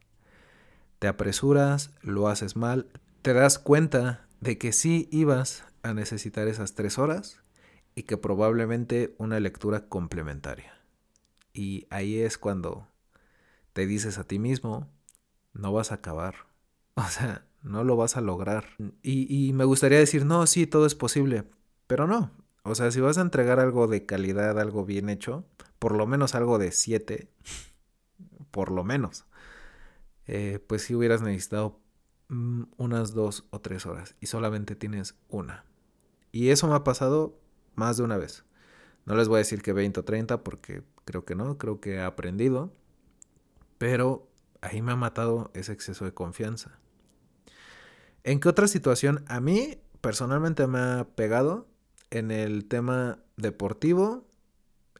Te 0.97 1.07
apresuras, 1.07 1.91
lo 2.01 2.29
haces 2.29 2.55
mal, 2.55 2.87
te 3.21 3.33
das 3.33 3.59
cuenta 3.59 4.25
de 4.41 4.57
que 4.57 4.71
sí 4.71 5.07
ibas 5.11 5.63
a 5.83 5.93
necesitar 5.93 6.47
esas 6.47 6.73
tres 6.73 6.97
horas 6.97 7.43
y 7.93 8.03
que 8.03 8.17
probablemente 8.17 9.13
una 9.19 9.39
lectura 9.39 9.87
complementaria. 9.87 10.81
Y 11.53 11.85
ahí 11.91 12.17
es 12.17 12.39
cuando 12.39 12.87
te 13.73 13.85
dices 13.85 14.17
a 14.17 14.23
ti 14.23 14.39
mismo, 14.39 14.89
no 15.53 15.71
vas 15.71 15.91
a 15.91 15.95
acabar. 15.95 16.33
O 16.95 17.03
sea, 17.03 17.45
no 17.67 17.83
lo 17.83 17.95
vas 17.95 18.17
a 18.17 18.21
lograr. 18.21 18.65
Y, 19.01 19.27
y, 19.49 19.53
me 19.53 19.65
gustaría 19.65 19.99
decir, 19.99 20.25
no, 20.25 20.45
sí, 20.47 20.67
todo 20.67 20.85
es 20.85 20.95
posible. 20.95 21.43
Pero 21.87 22.07
no. 22.07 22.31
O 22.63 22.75
sea, 22.75 22.91
si 22.91 22.99
vas 22.99 23.17
a 23.17 23.21
entregar 23.21 23.59
algo 23.59 23.87
de 23.87 24.05
calidad, 24.05 24.59
algo 24.59 24.85
bien 24.85 25.09
hecho, 25.09 25.45
por 25.79 25.95
lo 25.95 26.05
menos 26.05 26.35
algo 26.35 26.57
de 26.57 26.71
siete, 26.71 27.29
por 28.51 28.71
lo 28.71 28.83
menos, 28.83 29.25
eh, 30.25 30.59
pues 30.67 30.83
si 30.83 30.95
hubieras 30.95 31.21
necesitado 31.21 31.79
mm, 32.27 32.63
unas 32.77 33.13
dos 33.13 33.47
o 33.51 33.61
tres 33.61 33.85
horas 33.85 34.15
y 34.19 34.25
solamente 34.25 34.75
tienes 34.75 35.15
una. 35.29 35.63
Y 36.31 36.49
eso 36.49 36.67
me 36.67 36.75
ha 36.75 36.83
pasado 36.83 37.39
más 37.75 37.97
de 37.97 38.03
una 38.03 38.17
vez. 38.17 38.43
No 39.05 39.15
les 39.15 39.29
voy 39.29 39.35
a 39.35 39.39
decir 39.39 39.61
que 39.61 39.71
20 39.71 40.01
o 40.01 40.03
30 40.03 40.43
porque 40.43 40.83
creo 41.05 41.23
que 41.23 41.35
no, 41.35 41.57
creo 41.57 41.79
que 41.79 41.95
he 41.95 42.01
aprendido. 42.01 42.73
Pero 43.77 44.27
ahí 44.59 44.81
me 44.81 44.91
ha 44.91 44.97
matado 44.97 45.51
ese 45.53 45.71
exceso 45.71 46.03
de 46.03 46.13
confianza. 46.13 46.79
¿En 48.23 48.39
qué 48.39 48.49
otra 48.49 48.67
situación 48.67 49.23
a 49.27 49.39
mí 49.39 49.77
personalmente 50.01 50.67
me 50.67 50.79
ha 50.79 51.07
pegado? 51.15 51.67
En 52.09 52.31
el 52.31 52.65
tema 52.65 53.19
deportivo, 53.35 54.27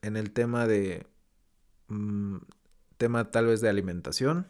en 0.01 0.17
el 0.17 0.31
tema 0.31 0.67
de... 0.67 1.07
Mm, 1.87 2.37
tema 2.97 3.25
tal 3.31 3.45
vez 3.45 3.61
de 3.61 3.69
alimentación. 3.69 4.47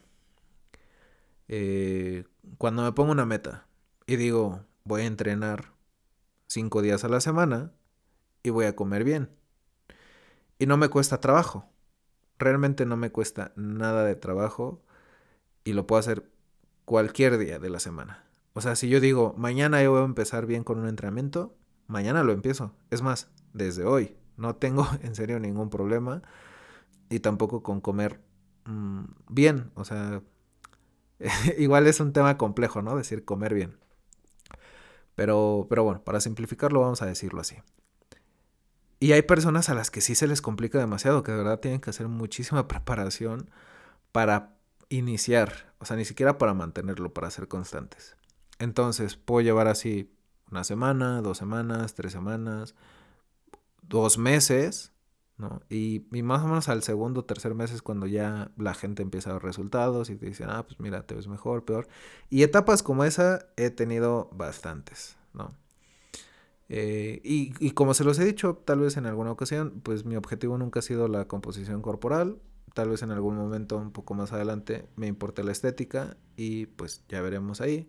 Eh, 1.48 2.26
cuando 2.58 2.84
me 2.84 2.92
pongo 2.92 3.12
una 3.12 3.26
meta 3.26 3.68
y 4.06 4.16
digo, 4.16 4.66
voy 4.84 5.04
a 5.04 5.06
entrenar 5.06 5.74
cinco 6.48 6.82
días 6.82 7.04
a 7.04 7.10
la 7.10 7.22
semana 7.22 7.72
y 8.44 8.50
voy 8.50 8.66
a 8.66 8.76
comer 8.76 9.04
bien. 9.04 9.30
Y 10.60 10.66
no 10.66 10.78
me 10.78 10.90
cuesta 10.90 11.20
trabajo. 11.20 11.70
Realmente 12.40 12.86
no 12.86 12.98
me 12.98 13.12
cuesta 13.12 13.52
nada 13.56 14.04
de 14.06 14.16
trabajo 14.16 14.82
y 15.64 15.74
lo 15.74 15.86
puedo 15.88 16.00
hacer 16.00 16.30
cualquier 16.86 17.38
día 17.38 17.60
de 17.60 17.70
la 17.70 17.80
semana. 17.80 18.27
O 18.58 18.62
sea, 18.62 18.76
si 18.76 18.90
yo 18.90 19.00
digo, 19.00 19.36
mañana 19.38 19.84
yo 19.84 19.92
voy 19.92 20.02
a 20.02 20.06
empezar 20.06 20.48
bien 20.48 20.64
con 20.64 20.80
un 20.80 20.88
entrenamiento, 20.88 21.56
mañana 21.86 22.24
lo 22.24 22.32
empiezo. 22.32 22.74
Es 22.90 23.04
más, 23.04 23.30
desde 23.54 23.86
hoy. 23.86 24.18
No 24.36 24.56
tengo 24.56 24.88
en 25.04 25.14
serio 25.14 25.40
ningún 25.40 25.70
problema. 25.70 26.24
Y 27.08 27.20
tampoco 27.20 27.62
con 27.62 27.82
comer 27.82 28.20
mm, 28.66 29.04
bien. 29.30 29.70
O 29.76 29.86
sea, 29.86 30.24
igual 31.60 31.86
es 31.86 32.00
un 32.00 32.14
tema 32.14 32.40
complejo, 32.40 32.82
¿no? 32.82 32.98
Decir 32.98 33.26
comer 33.26 33.54
bien. 33.54 33.78
Pero, 35.14 35.68
pero 35.70 35.84
bueno, 35.84 36.04
para 36.04 36.20
simplificarlo 36.20 36.80
vamos 36.80 37.04
a 37.04 37.06
decirlo 37.06 37.42
así. 37.42 37.58
Y 39.00 39.12
hay 39.12 39.22
personas 39.22 39.70
a 39.70 39.76
las 39.76 39.92
que 39.92 40.02
sí 40.02 40.16
se 40.16 40.26
les 40.26 40.42
complica 40.42 40.80
demasiado, 40.80 41.22
que 41.22 41.32
de 41.32 41.38
verdad 41.38 41.60
tienen 41.60 41.80
que 41.80 41.92
hacer 41.92 42.08
muchísima 42.08 42.68
preparación 42.68 43.52
para 44.12 44.58
iniciar, 44.90 45.76
o 45.78 45.86
sea, 45.86 45.96
ni 45.96 46.06
siquiera 46.06 46.40
para 46.40 46.56
mantenerlo, 46.56 47.14
para 47.14 47.30
ser 47.30 47.48
constantes. 47.48 48.18
Entonces, 48.60 49.16
puedo 49.16 49.42
llevar 49.42 49.68
así 49.68 50.12
una 50.52 50.64
semana, 50.64 51.22
dos 51.22 51.38
semanas, 51.38 51.94
tres 51.94 52.12
semanas, 52.12 52.76
dos 53.82 54.18
meses, 54.18 54.92
¿no? 55.38 55.62
Y, 55.70 56.06
más 56.24 56.44
o 56.44 56.48
menos 56.48 56.70
al 56.70 56.84
segundo 56.84 57.26
tercer 57.26 57.54
mes 57.54 57.72
es 57.72 57.82
cuando 57.82 58.08
ya 58.08 58.52
la 58.58 58.74
gente 58.74 59.04
empieza 59.04 59.30
a 59.30 59.34
ver 59.34 59.44
resultados 59.44 60.10
y 60.10 60.16
te 60.16 60.26
dicen, 60.26 60.50
ah, 60.50 60.64
pues 60.66 60.80
mira, 60.80 61.06
te 61.06 61.16
ves 61.16 61.28
mejor, 61.28 61.66
peor. 61.66 61.88
Y 62.30 62.44
etapas 62.44 62.84
como 62.84 63.04
esa 63.04 63.46
he 63.56 63.70
tenido 63.70 64.30
bastantes, 64.34 65.18
¿no? 65.34 65.54
Eh, 66.70 67.22
y, 67.24 67.54
y, 67.60 67.72
como 67.72 67.94
se 67.94 68.04
los 68.04 68.20
he 68.20 68.26
dicho, 68.26 68.56
tal 68.66 68.80
vez 68.80 68.98
en 68.98 69.06
alguna 69.06 69.32
ocasión, 69.32 69.80
pues 69.84 70.06
mi 70.06 70.16
objetivo 70.16 70.58
nunca 70.58 70.80
ha 70.80 70.84
sido 70.84 71.08
la 71.08 71.26
composición 71.26 71.82
corporal. 71.82 72.40
Tal 72.74 72.90
vez 72.90 73.02
en 73.04 73.12
algún 73.12 73.36
momento, 73.36 73.78
un 73.78 73.92
poco 73.92 74.14
más 74.14 74.34
adelante, 74.34 74.88
me 74.96 75.08
importe 75.08 75.44
la 75.44 75.52
estética 75.52 76.18
y 76.36 76.66
pues 76.68 77.04
ya 77.08 77.22
veremos 77.22 77.62
ahí. 77.62 77.88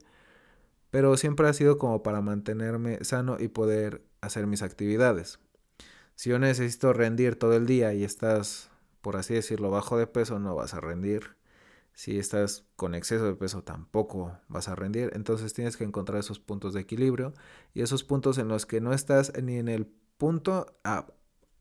Pero 0.91 1.17
siempre 1.17 1.49
ha 1.49 1.53
sido 1.53 1.79
como 1.79 2.03
para 2.03 2.21
mantenerme 2.21 3.05
sano 3.05 3.37
y 3.39 3.49
poder 3.49 4.03
hacer 4.21 4.47
mis 4.47 4.63
actividades. 4.63 5.39
Si 6.15 6.31
yo 6.31 6.39
necesito 6.39 6.93
rendir 6.93 7.37
todo 7.37 7.55
el 7.55 7.67
día 7.67 7.95
y 7.95 8.05
estás, 8.05 8.71
por 9.03 9.17
así 9.17 9.35
decirlo, 9.35 9.71
bajo 9.71 9.97
de 9.99 10.07
peso, 10.07 10.39
no 10.39 10.55
vas 10.55 10.75
a 10.75 10.81
rendir. 10.81 11.37
Si 11.93 12.19
estás 12.19 12.65
con 12.77 12.95
exceso 12.95 13.25
de 13.25 13.35
peso, 13.35 13.63
tampoco 13.63 14.39
vas 14.49 14.69
a 14.69 14.75
rendir. 14.75 15.11
Entonces 15.15 15.53
tienes 15.53 15.77
que 15.77 15.85
encontrar 15.85 16.21
esos 16.21 16.41
puntos 16.41 16.75
de 16.75 16.81
equilibrio 16.81 17.35
y 17.75 17.83
esos 17.83 18.05
puntos 18.05 18.39
en 18.39 18.49
los 18.49 18.67
que 18.67 18.81
no 18.81 18.93
estás 18.93 19.33
ni 19.43 19.59
en 19.59 19.69
el 19.69 19.87
punto, 20.17 20.67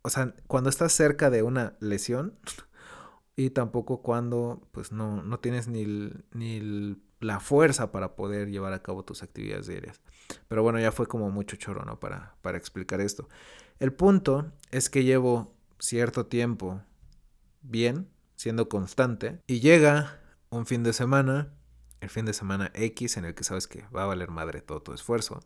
o 0.02 0.10
sea, 0.10 0.36
cuando 0.48 0.70
estás 0.70 0.92
cerca 0.94 1.30
de 1.30 1.44
una 1.44 1.78
lesión 1.80 2.38
y 3.36 3.52
tampoco 3.52 4.02
cuando 4.02 4.68
pues 4.72 4.92
no, 4.92 5.22
no 5.24 5.40
tienes 5.40 5.68
ni, 5.68 6.12
ni 6.34 6.98
la 7.20 7.40
fuerza 7.40 7.92
para 7.92 8.16
poder 8.16 8.50
llevar 8.50 8.74
a 8.74 8.82
cabo 8.84 9.04
tus 9.04 9.24
actividades 9.24 9.68
diarias. 9.68 10.02
Pero 10.48 10.64
bueno, 10.64 10.80
ya 10.80 10.92
fue 10.92 11.08
como 11.08 11.30
mucho 11.32 11.56
choro, 11.56 11.84
¿no? 11.86 12.00
Para, 12.00 12.36
para 12.42 12.58
explicar 12.58 13.02
esto. 13.02 13.28
El 13.80 13.94
punto 13.94 14.52
es 14.72 14.90
que 14.90 15.04
llevo 15.04 15.54
cierto 15.80 16.26
tiempo 16.26 16.82
bien, 17.62 18.10
siendo 18.36 18.70
constante, 18.70 19.42
y 19.48 19.60
llega 19.60 20.22
un 20.50 20.66
fin 20.66 20.84
de 20.84 20.94
semana, 20.94 21.54
el 22.02 22.10
fin 22.10 22.26
de 22.26 22.34
semana 22.34 22.72
X, 22.74 23.18
en 23.18 23.26
el 23.26 23.36
que 23.36 23.44
sabes 23.44 23.68
que 23.68 23.86
va 23.96 24.04
a 24.04 24.08
valer 24.08 24.30
madre 24.30 24.62
todo 24.62 24.82
tu 24.82 24.94
esfuerzo. 24.94 25.40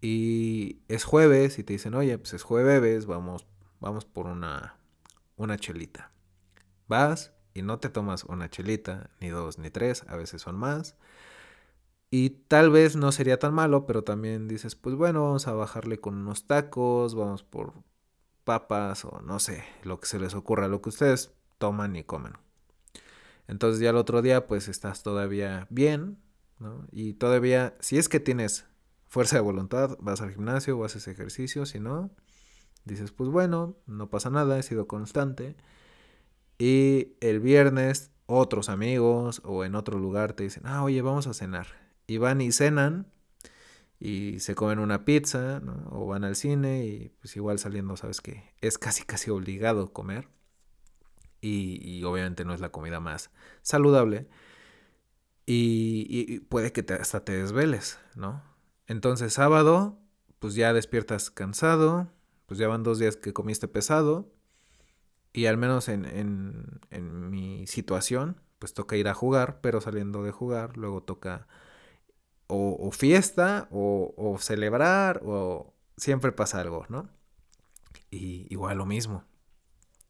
Y 0.00 0.82
es 0.88 1.04
jueves 1.04 1.58
y 1.58 1.64
te 1.64 1.72
dicen, 1.72 1.94
oye, 1.94 2.16
pues 2.18 2.32
es 2.34 2.42
jueves, 2.42 3.06
vamos, 3.06 3.46
vamos 3.80 4.04
por 4.04 4.26
una, 4.26 4.76
una 5.36 5.56
chelita. 5.56 6.12
Vas 6.86 7.32
y 7.58 7.62
no 7.62 7.78
te 7.78 7.88
tomas 7.88 8.24
una 8.24 8.48
chelita, 8.48 9.10
ni 9.20 9.28
dos, 9.28 9.58
ni 9.58 9.70
tres, 9.70 10.04
a 10.08 10.16
veces 10.16 10.42
son 10.42 10.56
más. 10.56 10.94
Y 12.10 12.30
tal 12.30 12.70
vez 12.70 12.96
no 12.96 13.12
sería 13.12 13.38
tan 13.38 13.52
malo, 13.52 13.84
pero 13.84 14.02
también 14.02 14.48
dices, 14.48 14.76
pues 14.76 14.94
bueno, 14.94 15.24
vamos 15.24 15.46
a 15.46 15.52
bajarle 15.52 15.98
con 15.98 16.14
unos 16.16 16.46
tacos, 16.46 17.14
vamos 17.14 17.42
por 17.42 17.74
papas 18.44 19.04
o 19.04 19.20
no 19.20 19.40
sé, 19.40 19.64
lo 19.82 20.00
que 20.00 20.06
se 20.06 20.18
les 20.18 20.34
ocurra, 20.34 20.68
lo 20.68 20.80
que 20.80 20.88
ustedes 20.88 21.32
toman 21.58 21.96
y 21.96 22.04
comen. 22.04 22.32
Entonces 23.46 23.80
ya 23.80 23.90
el 23.90 23.96
otro 23.96 24.22
día 24.22 24.46
pues 24.46 24.68
estás 24.68 25.02
todavía 25.02 25.66
bien. 25.70 26.18
Y 26.90 27.14
todavía, 27.14 27.76
si 27.80 27.98
es 27.98 28.08
que 28.08 28.20
tienes 28.20 28.66
fuerza 29.06 29.36
de 29.36 29.42
voluntad, 29.42 29.96
vas 30.00 30.20
al 30.20 30.32
gimnasio 30.32 30.78
o 30.78 30.84
haces 30.84 31.06
ejercicio, 31.08 31.66
si 31.66 31.78
no, 31.78 32.10
dices 32.84 33.12
pues 33.12 33.30
bueno, 33.30 33.76
no 33.86 34.10
pasa 34.10 34.30
nada, 34.30 34.58
he 34.58 34.62
sido 34.62 34.86
constante. 34.86 35.56
Y 36.58 37.14
el 37.20 37.40
viernes 37.40 38.10
otros 38.26 38.68
amigos 38.68 39.40
o 39.44 39.64
en 39.64 39.74
otro 39.74 39.98
lugar 39.98 40.34
te 40.34 40.42
dicen, 40.42 40.64
ah, 40.66 40.82
oye, 40.82 41.00
vamos 41.00 41.26
a 41.26 41.34
cenar. 41.34 41.68
Y 42.06 42.18
van 42.18 42.40
y 42.40 42.52
cenan 42.52 43.06
y 44.00 44.40
se 44.40 44.54
comen 44.54 44.78
una 44.78 45.04
pizza, 45.04 45.60
¿no? 45.60 45.88
O 45.90 46.06
van 46.06 46.24
al 46.24 46.36
cine 46.36 46.86
y 46.86 47.08
pues 47.20 47.36
igual 47.36 47.58
saliendo, 47.58 47.96
sabes 47.96 48.20
que 48.20 48.54
es 48.60 48.78
casi 48.78 49.04
casi 49.04 49.30
obligado 49.30 49.92
comer. 49.92 50.28
Y, 51.40 52.02
obviamente 52.02 52.44
no 52.44 52.52
es 52.52 52.60
la 52.60 52.70
comida 52.72 52.98
más 52.98 53.30
saludable. 53.62 54.28
Y, 55.46 56.40
puede 56.40 56.72
que 56.72 56.84
hasta 56.94 57.24
te 57.24 57.32
desveles, 57.32 57.98
¿no? 58.16 58.42
Entonces 58.86 59.32
sábado, 59.34 59.98
pues 60.40 60.54
ya 60.54 60.72
despiertas 60.72 61.30
cansado, 61.30 62.12
pues 62.46 62.58
ya 62.58 62.68
van 62.68 62.82
dos 62.82 62.98
días 62.98 63.16
que 63.16 63.32
comiste 63.32 63.68
pesado 63.68 64.32
y 65.38 65.46
al 65.46 65.56
menos 65.56 65.88
en, 65.88 66.04
en, 66.04 67.30
mi 67.30 67.64
situación, 67.68 68.40
pues 68.58 68.74
toca 68.74 68.96
ir 68.96 69.06
a 69.06 69.14
jugar, 69.14 69.60
pero 69.60 69.80
saliendo 69.80 70.24
de 70.24 70.32
jugar, 70.32 70.76
luego 70.76 71.04
toca 71.04 71.46
o, 72.48 72.90
fiesta 72.90 73.68
o, 73.70 74.12
o, 74.16 74.38
celebrar 74.38 75.20
o 75.24 75.76
siempre 75.96 76.32
pasa 76.32 76.60
algo, 76.60 76.86
¿no? 76.88 77.08
Y 78.10 78.52
igual 78.52 78.78
lo 78.78 78.84
mismo. 78.84 79.22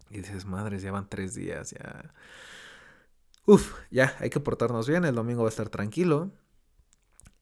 Y 0.09 0.23
dices, 0.23 0.47
madres, 0.47 0.81
ya 0.81 0.93
van 0.93 1.11
tres 1.11 1.35
días, 1.35 1.73
ya... 1.73 2.15
Uf, 3.45 3.75
ya, 3.91 4.17
hay 4.21 4.31
que 4.31 4.41
portarnos 4.41 4.89
bien, 4.89 5.05
el 5.05 5.15
domingo 5.15 5.43
va 5.43 5.49
a 5.49 5.51
estar 5.51 5.69
tranquilo. 5.69 6.31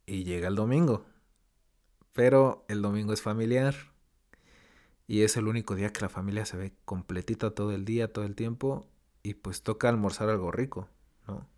Y 0.07 0.25
llega 0.25 0.49
el 0.49 0.57
domingo. 0.57 1.07
Pero 2.15 2.65
el 2.67 2.83
domingo 2.83 3.13
es 3.13 3.23
familiar 3.23 3.77
y 5.07 5.23
es 5.23 5.37
el 5.37 5.47
único 5.49 5.75
día 5.75 5.93
que 5.93 6.01
la 6.01 6.09
familia 6.09 6.47
se 6.47 6.57
ve 6.57 6.75
completita 6.85 7.51
todo 7.51 7.73
el 7.73 7.85
día, 7.85 8.13
todo 8.13 8.25
el 8.25 8.35
tiempo, 8.35 8.89
y 9.23 9.35
pues 9.35 9.63
toca 9.63 9.89
almorzar 9.89 10.29
algo 10.29 10.51
rico, 10.53 10.89
¿no? 11.27 11.49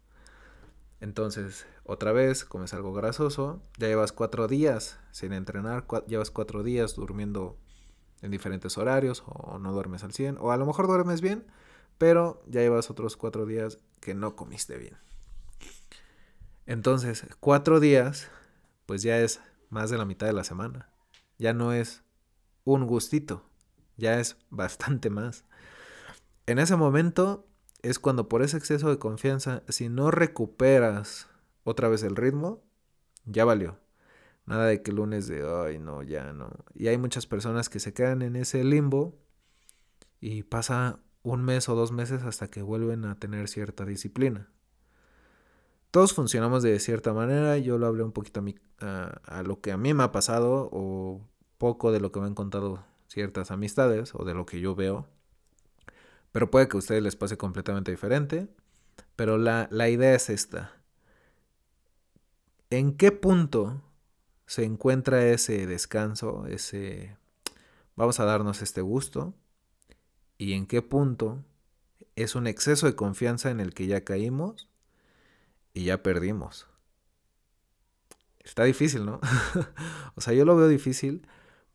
Entonces, 1.01 1.67
otra 1.85 2.13
vez, 2.13 2.45
comes 2.45 2.75
algo 2.75 2.93
grasoso, 2.93 3.63
ya 3.79 3.87
llevas 3.87 4.13
cuatro 4.13 4.49
días 4.49 4.99
sin 5.13 5.33
entrenar, 5.33 5.87
llevas 6.07 6.31
cuatro 6.31 6.63
días 6.63 6.97
durmiendo 6.97 7.57
en 8.21 8.31
diferentes 8.33 8.77
horarios, 8.79 9.23
o 9.27 9.59
no 9.59 9.73
duermes 9.73 10.03
al 10.03 10.13
100, 10.13 10.39
o 10.41 10.51
a 10.51 10.57
lo 10.57 10.67
mejor 10.67 10.89
duermes 10.89 11.21
bien, 11.21 11.47
pero 11.99 12.43
ya 12.47 12.61
llevas 12.61 12.91
otros 12.91 13.17
cuatro 13.17 13.47
días 13.47 13.79
que 14.01 14.15
no 14.15 14.35
comiste 14.35 14.77
bien. 14.77 14.97
Entonces, 16.67 17.27
cuatro 17.41 17.81
días, 17.81 18.29
pues 18.87 19.03
ya 19.03 19.19
es 19.21 19.41
más 19.71 19.91
de 19.91 19.99
la 19.99 20.05
mitad 20.05 20.27
de 20.27 20.33
la 20.33 20.45
semana. 20.45 20.91
Ya 21.39 21.53
no 21.53 21.73
es 21.73 22.03
un 22.75 22.87
gustito, 22.87 23.45
ya 23.97 24.21
es 24.21 24.37
bastante 24.51 25.11
más. 25.11 25.45
En 26.47 26.59
ese 26.59 26.77
momento 26.77 27.47
es 27.83 27.99
cuando 27.99 28.29
por 28.29 28.43
ese 28.43 28.57
exceso 28.57 28.89
de 28.89 28.99
confianza, 28.99 29.63
si 29.69 29.89
no 29.89 30.11
recuperas 30.11 31.29
otra 31.65 31.89
vez 31.89 32.03
el 32.03 32.17
ritmo, 32.17 32.63
ya 33.25 33.45
valió. 33.45 33.79
Nada 34.47 34.67
de 34.67 34.83
que 34.83 34.91
el 34.91 34.97
lunes 34.97 35.29
de, 35.29 35.47
ay, 35.47 35.79
no, 35.79 36.03
ya 36.03 36.33
no. 36.33 36.51
Y 36.75 36.89
hay 36.89 36.97
muchas 36.97 37.27
personas 37.27 37.69
que 37.69 37.81
se 37.81 37.93
quedan 37.93 38.23
en 38.23 38.35
ese 38.35 38.65
limbo 38.65 39.15
y 40.21 40.43
pasa 40.43 41.01
un 41.23 41.45
mes 41.45 41.69
o 41.69 41.75
dos 41.75 41.93
meses 41.93 42.23
hasta 42.23 42.49
que 42.49 42.63
vuelven 42.63 43.05
a 43.05 43.15
tener 43.17 43.49
cierta 43.49 43.85
disciplina. 43.85 44.49
Todos 45.91 46.15
funcionamos 46.15 46.63
de 46.63 46.79
cierta 46.81 47.13
manera, 47.13 47.59
yo 47.59 47.77
lo 47.77 47.87
hablé 47.87 48.03
un 48.03 48.13
poquito 48.13 48.43
a, 48.81 49.21
a 49.25 49.43
lo 49.43 49.61
que 49.61 49.73
a 49.73 49.77
mí 49.77 49.93
me 49.93 50.05
ha 50.05 50.13
pasado 50.13 50.71
o 50.73 51.21
poco 51.59 51.93
de 51.93 52.01
lo 52.01 52.13
que 52.13 52.21
me 52.21 52.27
han 52.27 52.35
contado 52.35 52.85
ciertas 53.09 53.51
amistades 53.51 54.15
o 54.15 54.25
de 54.25 54.35
lo 54.35 54.47
que 54.47 54.61
yo 54.61 54.75
veo. 54.75 55.07
Pero 56.33 56.51
puede 56.51 56.69
que 56.69 56.77
a 56.77 56.79
ustedes 56.79 57.03
les 57.03 57.17
pase 57.17 57.37
completamente 57.37 57.91
diferente. 57.91 58.49
Pero 59.17 59.39
la, 59.39 59.69
la 59.71 59.89
idea 59.89 60.15
es 60.15 60.31
esta. 60.31 60.73
¿En 62.71 62.97
qué 62.97 63.13
punto 63.13 63.83
se 64.47 64.65
encuentra 64.65 65.27
ese 65.27 65.67
descanso, 65.67 66.47
ese 66.47 67.17
vamos 67.97 68.21
a 68.21 68.25
darnos 68.25 68.63
este 68.63 68.81
gusto? 68.81 69.35
¿Y 70.37 70.53
en 70.53 70.67
qué 70.67 70.83
punto 70.83 71.45
es 72.15 72.35
un 72.35 72.47
exceso 72.47 72.87
de 72.87 72.95
confianza 72.95 73.51
en 73.51 73.61
el 73.61 73.75
que 73.75 73.87
ya 73.87 74.05
caímos 74.05 74.69
y 75.75 75.85
ya 75.85 76.03
perdimos? 76.03 76.69
Está 78.39 78.65
difícil, 78.65 79.05
¿no? 79.05 79.21
o 80.15 80.21
sea, 80.21 80.33
yo 80.35 80.45
lo 80.45 80.57
veo 80.57 80.69
difícil 80.69 81.27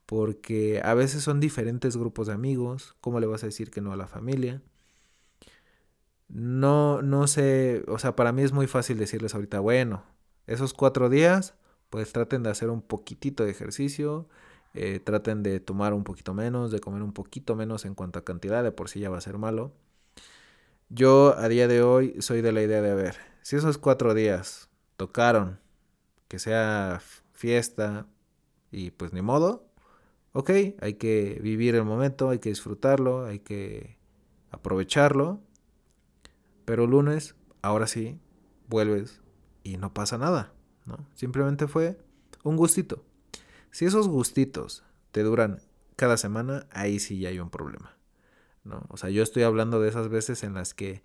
porque 0.06 0.82
a 0.84 0.94
veces 0.94 1.24
son 1.24 1.40
diferentes 1.40 1.98
grupos 1.98 2.28
de 2.28 2.34
amigos, 2.34 2.96
¿cómo 3.02 3.20
le 3.20 3.28
vas 3.28 3.44
a 3.44 3.48
decir 3.48 3.72
que 3.72 3.82
no 3.82 3.94
a 3.94 3.98
la 3.98 4.08
familia? 4.08 4.62
No, 6.28 7.02
no 7.02 7.28
sé, 7.28 7.84
o 7.88 8.00
sea, 8.00 8.16
para 8.16 8.32
mí 8.32 8.42
es 8.42 8.54
muy 8.54 8.68
fácil 8.68 8.98
decirles 8.98 9.36
ahorita, 9.36 9.60
bueno, 9.60 10.04
esos 10.48 10.74
cuatro 10.74 11.10
días, 11.10 11.56
pues 11.90 12.12
traten 12.12 12.44
de 12.44 12.50
hacer 12.50 12.70
un 12.70 12.82
poquitito 12.82 13.46
de 13.46 13.52
ejercicio, 13.52 14.28
eh, 14.74 15.00
traten 15.00 15.44
de 15.44 15.60
tomar 15.60 15.94
un 15.94 16.04
poquito 16.04 16.34
menos, 16.34 16.72
de 16.72 16.80
comer 16.80 17.04
un 17.04 17.14
poquito 17.14 17.56
menos 17.56 17.86
en 17.86 17.94
cuanto 17.94 18.20
a 18.20 18.26
cantidad, 18.26 18.64
de 18.64 18.72
por 18.72 18.90
sí 18.90 19.00
ya 19.00 19.10
va 19.10 19.20
a 19.20 19.22
ser 19.22 19.38
malo. 19.38 19.74
Yo 20.90 21.36
a 21.38 21.48
día 21.48 21.68
de 21.68 21.82
hoy 21.82 22.16
soy 22.20 22.42
de 22.42 22.52
la 22.52 22.62
idea 22.62 22.82
de, 22.82 22.94
ver, 22.94 23.16
si 23.42 23.56
esos 23.56 23.78
cuatro 23.78 24.14
días 24.14 24.70
tocaron, 24.98 25.60
que 26.28 26.40
sea 26.40 27.02
fiesta, 27.34 28.08
y 28.72 28.92
pues 28.92 29.14
ni 29.14 29.22
modo, 29.22 29.73
ok, 30.34 30.50
hay 30.82 30.96
que 30.96 31.40
vivir 31.42 31.76
el 31.76 31.86
momento, 31.86 32.30
hay 32.30 32.40
que 32.40 32.50
disfrutarlo, 32.50 33.26
hay 33.26 33.40
que 33.40 33.98
aprovecharlo, 34.52 35.42
pero 36.66 36.88
lunes, 36.88 37.36
ahora 37.62 37.88
sí, 37.88 38.20
vuelves 38.68 39.22
y 39.64 39.78
no 39.78 39.94
pasa 39.94 40.18
nada, 40.18 40.54
¿no? 40.86 41.08
Simplemente 41.16 41.68
fue 41.68 41.98
un 42.44 42.58
gustito. 42.58 43.06
Si 43.72 43.86
esos 43.86 44.08
gustitos 44.08 44.84
te 45.12 45.24
duran 45.24 45.62
cada 45.96 46.18
semana, 46.18 46.68
ahí 46.72 47.00
sí 47.00 47.20
ya 47.20 47.30
hay 47.30 47.40
un 47.40 47.50
problema, 47.50 47.98
¿no? 48.64 48.86
O 48.90 48.98
sea, 48.98 49.10
yo 49.10 49.24
estoy 49.24 49.44
hablando 49.44 49.80
de 49.80 49.90
esas 49.90 50.10
veces 50.10 50.44
en 50.44 50.56
las 50.56 50.74
que 50.74 51.04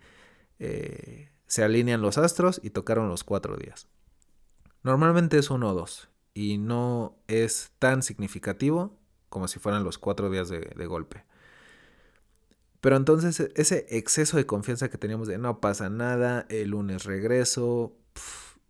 eh, 0.59 1.29
se 1.47 1.63
alinean 1.63 2.01
los 2.01 2.17
astros 2.17 2.59
y 2.63 2.71
tocaron 2.71 3.09
los 3.09 3.23
cuatro 3.23 3.57
días. 3.57 3.87
Normalmente 4.83 5.37
es 5.37 5.49
uno 5.49 5.69
o 5.69 5.73
dos 5.73 6.09
y 6.33 6.57
no 6.57 7.17
es 7.27 7.71
tan 7.79 8.01
significativo 8.01 8.98
como 9.29 9.47
si 9.47 9.59
fueran 9.59 9.83
los 9.83 9.97
cuatro 9.97 10.29
días 10.29 10.49
de, 10.49 10.85
golpe. 10.85 11.23
Pero 12.81 12.95
entonces 12.95 13.39
e, 13.39 13.51
ese 13.55 13.85
exceso 13.89 14.37
de 14.37 14.45
confianza 14.45 14.89
que 14.89 14.97
teníamos 14.97 15.27
de 15.27 15.37
no 15.37 15.59
pasa 15.59 15.89
nada, 15.89 16.45
el 16.49 16.69
lunes 16.69 17.03
regreso, 17.05 17.95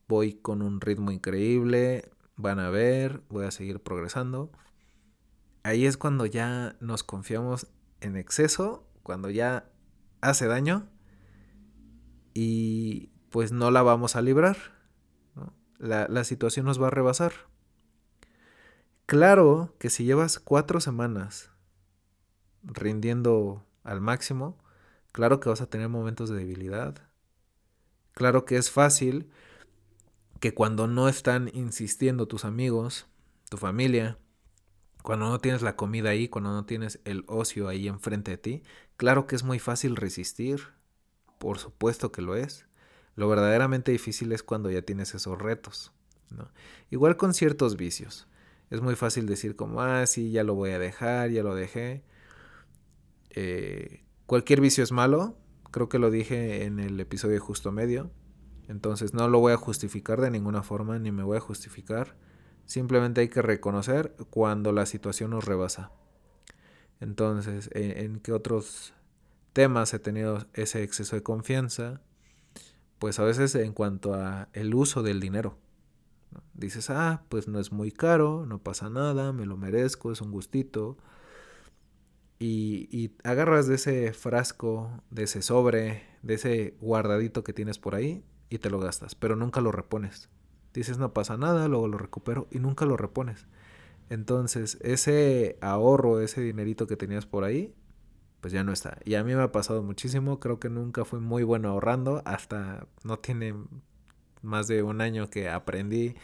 voy 0.08 0.34
con 0.34 0.62
un 0.62 0.82
ritmo 0.82 1.12
increíble, 1.12 2.12
van 2.36 2.60
a 2.60 2.69
ver, 2.69 3.22
voy 3.30 3.45
a 3.45 3.52
seguir 3.52 3.82
progresando. 3.82 4.52
Ahí 5.63 5.86
es 5.86 5.98
cuando 5.98 6.26
ya 6.26 6.76
nos 6.80 7.04
confiamos 7.04 7.67
en 8.02 8.15
exceso, 8.15 8.88
cuando 9.04 9.30
ya 9.30 9.69
hace 10.22 10.48
daño 10.48 10.88
y 12.34 13.12
pues 13.30 13.52
no 13.52 13.72
la 13.72 13.82
vamos 13.82 14.15
a 14.15 14.22
librar. 14.22 14.58
La, 15.78 16.08
la 16.10 16.24
situación 16.24 16.65
nos 16.65 16.82
va 16.82 16.88
a 16.88 16.91
rebasar. 16.91 17.49
Claro 19.10 19.74
que 19.80 19.89
si 19.89 20.04
llevas 20.04 20.38
cuatro 20.38 20.80
semanas 20.80 21.50
rindiendo 22.62 23.65
al 23.84 24.02
máximo, 24.02 24.56
claro 25.12 25.39
que 25.39 25.50
vas 25.50 25.62
a 25.62 25.65
tener 25.67 25.89
momentos 25.89 26.30
de 26.30 26.38
debilidad. 26.38 26.93
Claro 28.13 28.45
que 28.45 28.56
es 28.56 28.69
fácil 28.69 29.32
que 30.39 30.54
cuando 30.54 30.86
no 30.86 31.10
están 31.10 31.50
insistiendo 31.56 32.28
tus 32.28 32.45
amigos, 32.45 33.08
tu 33.50 33.58
familia, 33.58 34.19
cuando 35.02 35.28
no 35.28 35.39
tienes 35.39 35.63
la 35.63 35.76
comida 35.76 36.12
ahí, 36.12 36.28
cuando 36.28 36.52
no 36.52 36.67
tienes 36.67 37.00
el 37.04 37.24
ocio 37.26 37.67
ahí 37.67 37.88
enfrente 37.88 38.30
de 38.30 38.38
ti, 38.38 38.63
claro 38.95 39.26
que 39.26 39.36
es 39.36 39.43
muy 39.43 39.58
fácil 39.58 39.95
resistir. 39.95 40.67
Por 41.39 41.58
supuesto 41.58 42.12
que 42.12 42.22
lo 42.22 42.36
es. 42.36 42.67
Lo 43.15 43.28
verdaderamente 43.28 43.91
difícil 43.91 44.32
es 44.34 44.43
cuando 44.43 44.69
ya 44.69 44.84
tienes 44.84 45.15
esos 45.15 45.39
retos. 45.39 45.93
Igual 46.91 47.17
con 47.17 47.34
ciertos 47.34 47.76
vicios. 47.76 48.28
Es 48.69 48.82
muy 48.82 48.95
fácil 48.95 49.25
decir 49.25 49.55
como, 49.55 49.82
ah, 49.82 50.05
sí, 50.05 50.32
ya 50.32 50.43
lo 50.43 50.55
voy 50.55 50.71
a 50.71 50.79
dejar, 50.79 51.32
ya 51.32 51.43
lo 51.43 51.55
dejé. 51.55 52.03
Eh, 53.32 54.03
cualquier 54.25 54.62
vicio 54.62 54.84
es 54.84 54.91
malo, 54.91 55.38
creo 55.71 55.89
que 55.89 55.99
lo 55.99 56.12
dije 56.12 56.65
en 56.65 56.79
el 56.79 56.99
episodio 56.99 57.39
justo 57.39 57.71
medio. 57.71 58.12
Entonces 58.67 59.13
no 59.13 59.27
lo 59.27 59.39
voy 59.39 59.53
a 59.53 59.58
justificar 59.58 60.21
de 60.21 60.29
ninguna 60.29 60.62
forma, 60.62 60.99
ni 60.99 61.12
me 61.12 61.23
voy 61.23 61.38
a 61.38 61.41
justificar. 61.41 62.15
Simplemente 62.65 63.21
hay 63.21 63.29
que 63.29 63.41
reconocer 63.41 64.15
cuando 64.29 64.71
la 64.71 64.86
situación 64.86 65.32
nos 65.32 65.45
rebasa. 65.45 65.91
Entonces, 66.99 67.69
¿en, 67.73 67.97
en 67.97 68.19
qué 68.19 68.32
otros 68.34 68.93
temas 69.53 69.93
he 69.93 69.99
tenido 69.99 70.45
ese 70.53 70.84
exceso 70.84 71.15
de 71.15 71.23
confianza? 71.23 72.01
pues 72.99 73.17
a 73.17 73.23
veces 73.23 73.55
en 73.55 73.73
cuanto 73.73 74.13
a 74.13 74.49
el 74.53 74.75
uso 74.75 75.01
del 75.01 75.19
dinero. 75.19 75.58
Dices, 76.54 76.89
ah, 76.89 77.24
pues 77.30 77.48
no 77.48 77.60
es 77.60 77.72
muy 77.72 77.92
caro, 77.92 78.46
no 78.46 78.60
pasa 78.60 78.89
nada, 78.89 79.34
me 79.34 79.46
lo 79.46 79.58
merezco, 79.58 80.12
es 80.12 80.22
un 80.22 80.32
gustito. 80.32 80.98
Y, 82.39 82.88
y, 82.92 83.15
agarras 83.24 83.68
de 83.68 83.76
ese 83.76 84.13
frasco, 84.13 84.89
de 85.10 85.24
ese 85.24 85.42
sobre, 85.42 86.04
de 86.22 86.36
ese 86.36 86.78
guardadito 86.80 87.44
que 87.44 87.54
tienes 87.54 87.80
por 87.80 87.96
ahí 87.96 88.24
y 88.50 88.60
te 88.60 88.70
lo 88.70 88.80
gastas, 88.80 89.15
pero 89.15 89.36
nunca 89.36 89.62
lo 89.62 89.72
repones. 89.72 90.30
Dices, 90.74 90.98
no 90.98 91.13
pasa 91.13 91.38
nada, 91.38 91.68
luego 91.68 91.88
lo 91.88 91.98
recupero 91.98 92.48
y 92.52 92.60
nunca 92.60 92.86
lo 92.86 92.96
repones. 92.96 93.48
Entonces, 94.10 94.78
ese 94.82 95.58
ahorro, 95.62 96.22
ese 96.22 96.42
dinerito 96.42 96.88
que 96.88 96.96
tenías 96.96 97.26
por 97.26 97.44
ahí, 97.44 97.76
pues 98.42 98.54
ya 98.54 98.63
no 98.63 98.72
está. 98.72 98.98
Y 99.06 99.15
a 99.15 99.24
mí 99.24 99.36
me 99.36 99.44
ha 99.44 99.52
pasado 99.52 99.84
muchísimo, 99.84 100.39
creo 100.39 100.60
que 100.60 100.70
nunca 100.70 101.06
fui 101.06 101.20
muy 101.20 101.44
bueno 101.44 101.70
ahorrando, 101.70 102.22
hasta 102.26 102.88
no 103.04 103.20
tiene 103.20 103.56
más 104.41 104.67
de 104.67 104.84
un 104.84 105.02
año 105.02 105.30
que 105.30 105.49
aprendí 105.49 106.15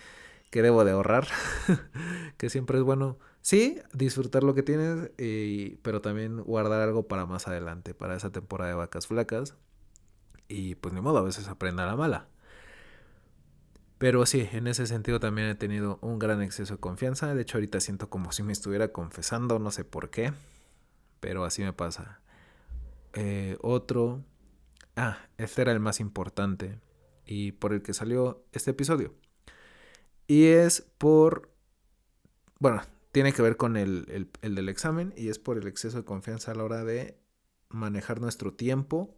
que 0.52 0.62
debo 0.62 0.86
de 0.86 0.92
ahorrar, 0.92 1.28
que 2.38 2.50
siempre 2.50 2.78
es 2.78 2.84
bueno, 2.84 3.18
sí, 3.42 3.82
disfrutar 3.94 4.44
lo 4.44 4.54
que 4.54 4.64
tienes, 4.64 5.12
pero 5.82 6.02
también 6.02 6.42
guardar 6.42 6.82
algo 6.82 7.08
para 7.08 7.26
más 7.26 7.48
adelante, 7.48 7.94
para 7.94 8.16
esa 8.16 8.32
temporada 8.32 8.70
de 8.70 8.78
vacas 8.78 9.08
flacas. 9.08 9.56
Y 10.48 10.76
pues 10.76 10.94
ni 10.94 11.02
modo, 11.02 11.18
a 11.18 11.24
veces 11.24 11.48
aprenda 11.48 11.86
la 11.86 11.96
mala. 11.96 12.28
Pero 13.98 14.26
sí, 14.26 14.48
en 14.52 14.68
ese 14.68 14.86
sentido 14.88 15.20
también 15.20 15.48
he 15.48 15.56
tenido 15.56 16.00
un 16.02 16.20
gran 16.20 16.42
exceso 16.42 16.76
de 16.76 16.80
confianza. 16.80 17.34
De 17.34 17.42
hecho, 17.42 17.58
ahorita 17.58 17.80
siento 17.80 18.10
como 18.10 18.32
si 18.32 18.44
me 18.44 18.54
estuviera 18.54 18.90
confesando, 18.90 19.60
no 19.60 19.72
sé 19.72 19.84
por 19.84 20.10
qué 20.10 20.32
pero 21.26 21.44
así 21.44 21.64
me 21.64 21.74
pasa. 21.74 22.20
Eh, 23.14 23.58
otro, 23.62 24.24
ah, 24.96 25.18
este 25.40 25.64
era 25.64 25.72
el 25.72 25.80
más 25.80 26.00
importante 26.00 26.80
y 27.26 27.54
por 27.54 27.74
el 27.74 27.82
que 27.82 27.94
salió 27.94 28.46
este 28.52 28.72
episodio. 28.72 29.14
Y 30.28 30.46
es 30.46 30.82
por, 30.98 31.52
bueno, 32.60 32.82
tiene 33.12 33.34
que 33.34 33.42
ver 33.42 33.58
con 33.58 33.78
el, 33.78 34.30
el 34.42 34.56
del 34.56 34.70
examen 34.70 35.14
y 35.16 35.30
es 35.30 35.40
por 35.40 35.58
el 35.58 35.68
exceso 35.68 35.98
de 35.98 36.06
confianza 36.06 36.52
a 36.52 36.56
la 36.56 36.64
hora 36.64 36.84
de 36.84 37.20
manejar 37.70 38.22
nuestro 38.22 38.54
tiempo 38.54 39.16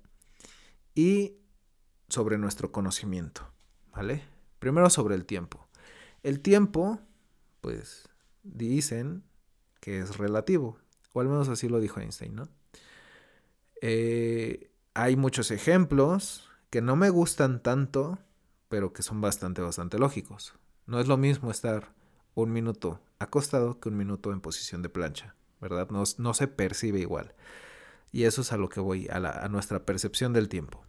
y 0.95 1.37
sobre 2.09 2.37
nuestro 2.37 2.71
conocimiento, 2.71 3.51
¿vale? 3.91 4.23
Primero 4.59 4.89
sobre 4.89 5.15
el 5.15 5.25
tiempo. 5.25 5.67
El 6.23 6.39
tiempo, 6.39 6.99
pues 7.61 8.07
dicen 8.43 9.23
que 9.79 9.99
es 9.99 10.17
relativo. 10.17 10.79
O 11.13 11.21
al 11.21 11.27
menos 11.27 11.49
así 11.49 11.67
lo 11.69 11.79
dijo 11.79 11.99
Einstein, 11.99 12.35
¿no? 12.35 12.49
Eh, 13.81 14.71
hay 14.93 15.15
muchos 15.15 15.51
ejemplos 15.51 16.49
que 16.69 16.81
no 16.81 16.95
me 16.95 17.09
gustan 17.09 17.61
tanto, 17.61 18.19
pero 18.69 18.93
que 18.93 19.03
son 19.03 19.21
bastante, 19.21 19.61
bastante 19.61 19.97
lógicos. 19.97 20.53
No 20.85 20.99
es 20.99 21.07
lo 21.07 21.17
mismo 21.17 21.51
estar 21.51 21.93
un 22.35 22.51
minuto 22.51 22.99
acostado 23.19 23.79
que 23.79 23.89
un 23.89 23.97
minuto 23.97 24.31
en 24.31 24.41
posición 24.41 24.81
de 24.81 24.89
plancha, 24.89 25.35
¿verdad? 25.59 25.89
No, 25.89 26.33
se 26.33 26.47
percibe 26.47 26.99
igual. 26.99 27.33
Y 28.11 28.23
eso 28.23 28.41
es 28.41 28.51
a 28.51 28.57
lo 28.57 28.69
que 28.69 28.79
voy, 28.79 29.07
a, 29.09 29.17
a 29.17 29.47
nuestra 29.49 29.85
percepción 29.85 30.33
del 30.33 30.49
tiempo. 30.49 30.83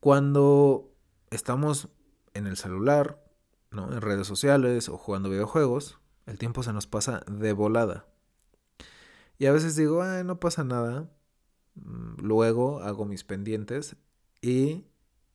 Cuando 0.00 0.92
estamos 1.30 1.88
en 2.34 2.46
el 2.46 2.56
celular, 2.56 3.22
¿no? 3.70 3.92
en 3.92 4.00
redes 4.00 4.26
sociales 4.26 4.88
o 4.88 4.96
jugando 4.96 5.30
videojuegos, 5.30 5.98
el 6.26 6.38
tiempo 6.38 6.62
se 6.62 6.72
nos 6.72 6.86
pasa 6.86 7.22
de 7.26 7.52
volada. 7.52 8.06
Y 9.38 9.46
a 9.46 9.52
veces 9.52 9.76
digo, 9.76 10.02
Ay, 10.02 10.24
no 10.24 10.38
pasa 10.38 10.64
nada. 10.64 11.08
Mm, 11.84 12.16
luego 12.22 12.80
hago 12.80 13.04
mis 13.04 13.24
pendientes 13.24 13.96
y 14.40 14.84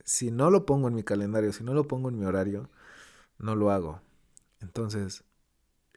si 0.04 0.30
no 0.30 0.50
lo 0.50 0.66
pongo 0.66 0.88
en 0.88 0.94
mi 0.94 1.02
calendario, 1.02 1.52
si 1.52 1.64
no 1.64 1.74
lo 1.74 1.88
pongo 1.88 2.08
en 2.08 2.18
mi 2.18 2.24
horario, 2.24 2.70
no 3.38 3.56
lo 3.56 3.70
hago. 3.70 4.00
Entonces, 4.60 5.24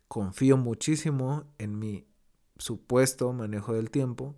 confío 0.08 0.58
muchísimo 0.58 1.46
en 1.58 1.78
mi 1.78 2.08
supuesto 2.58 3.32
manejo 3.34 3.74
del 3.74 3.92
tiempo, 3.92 4.36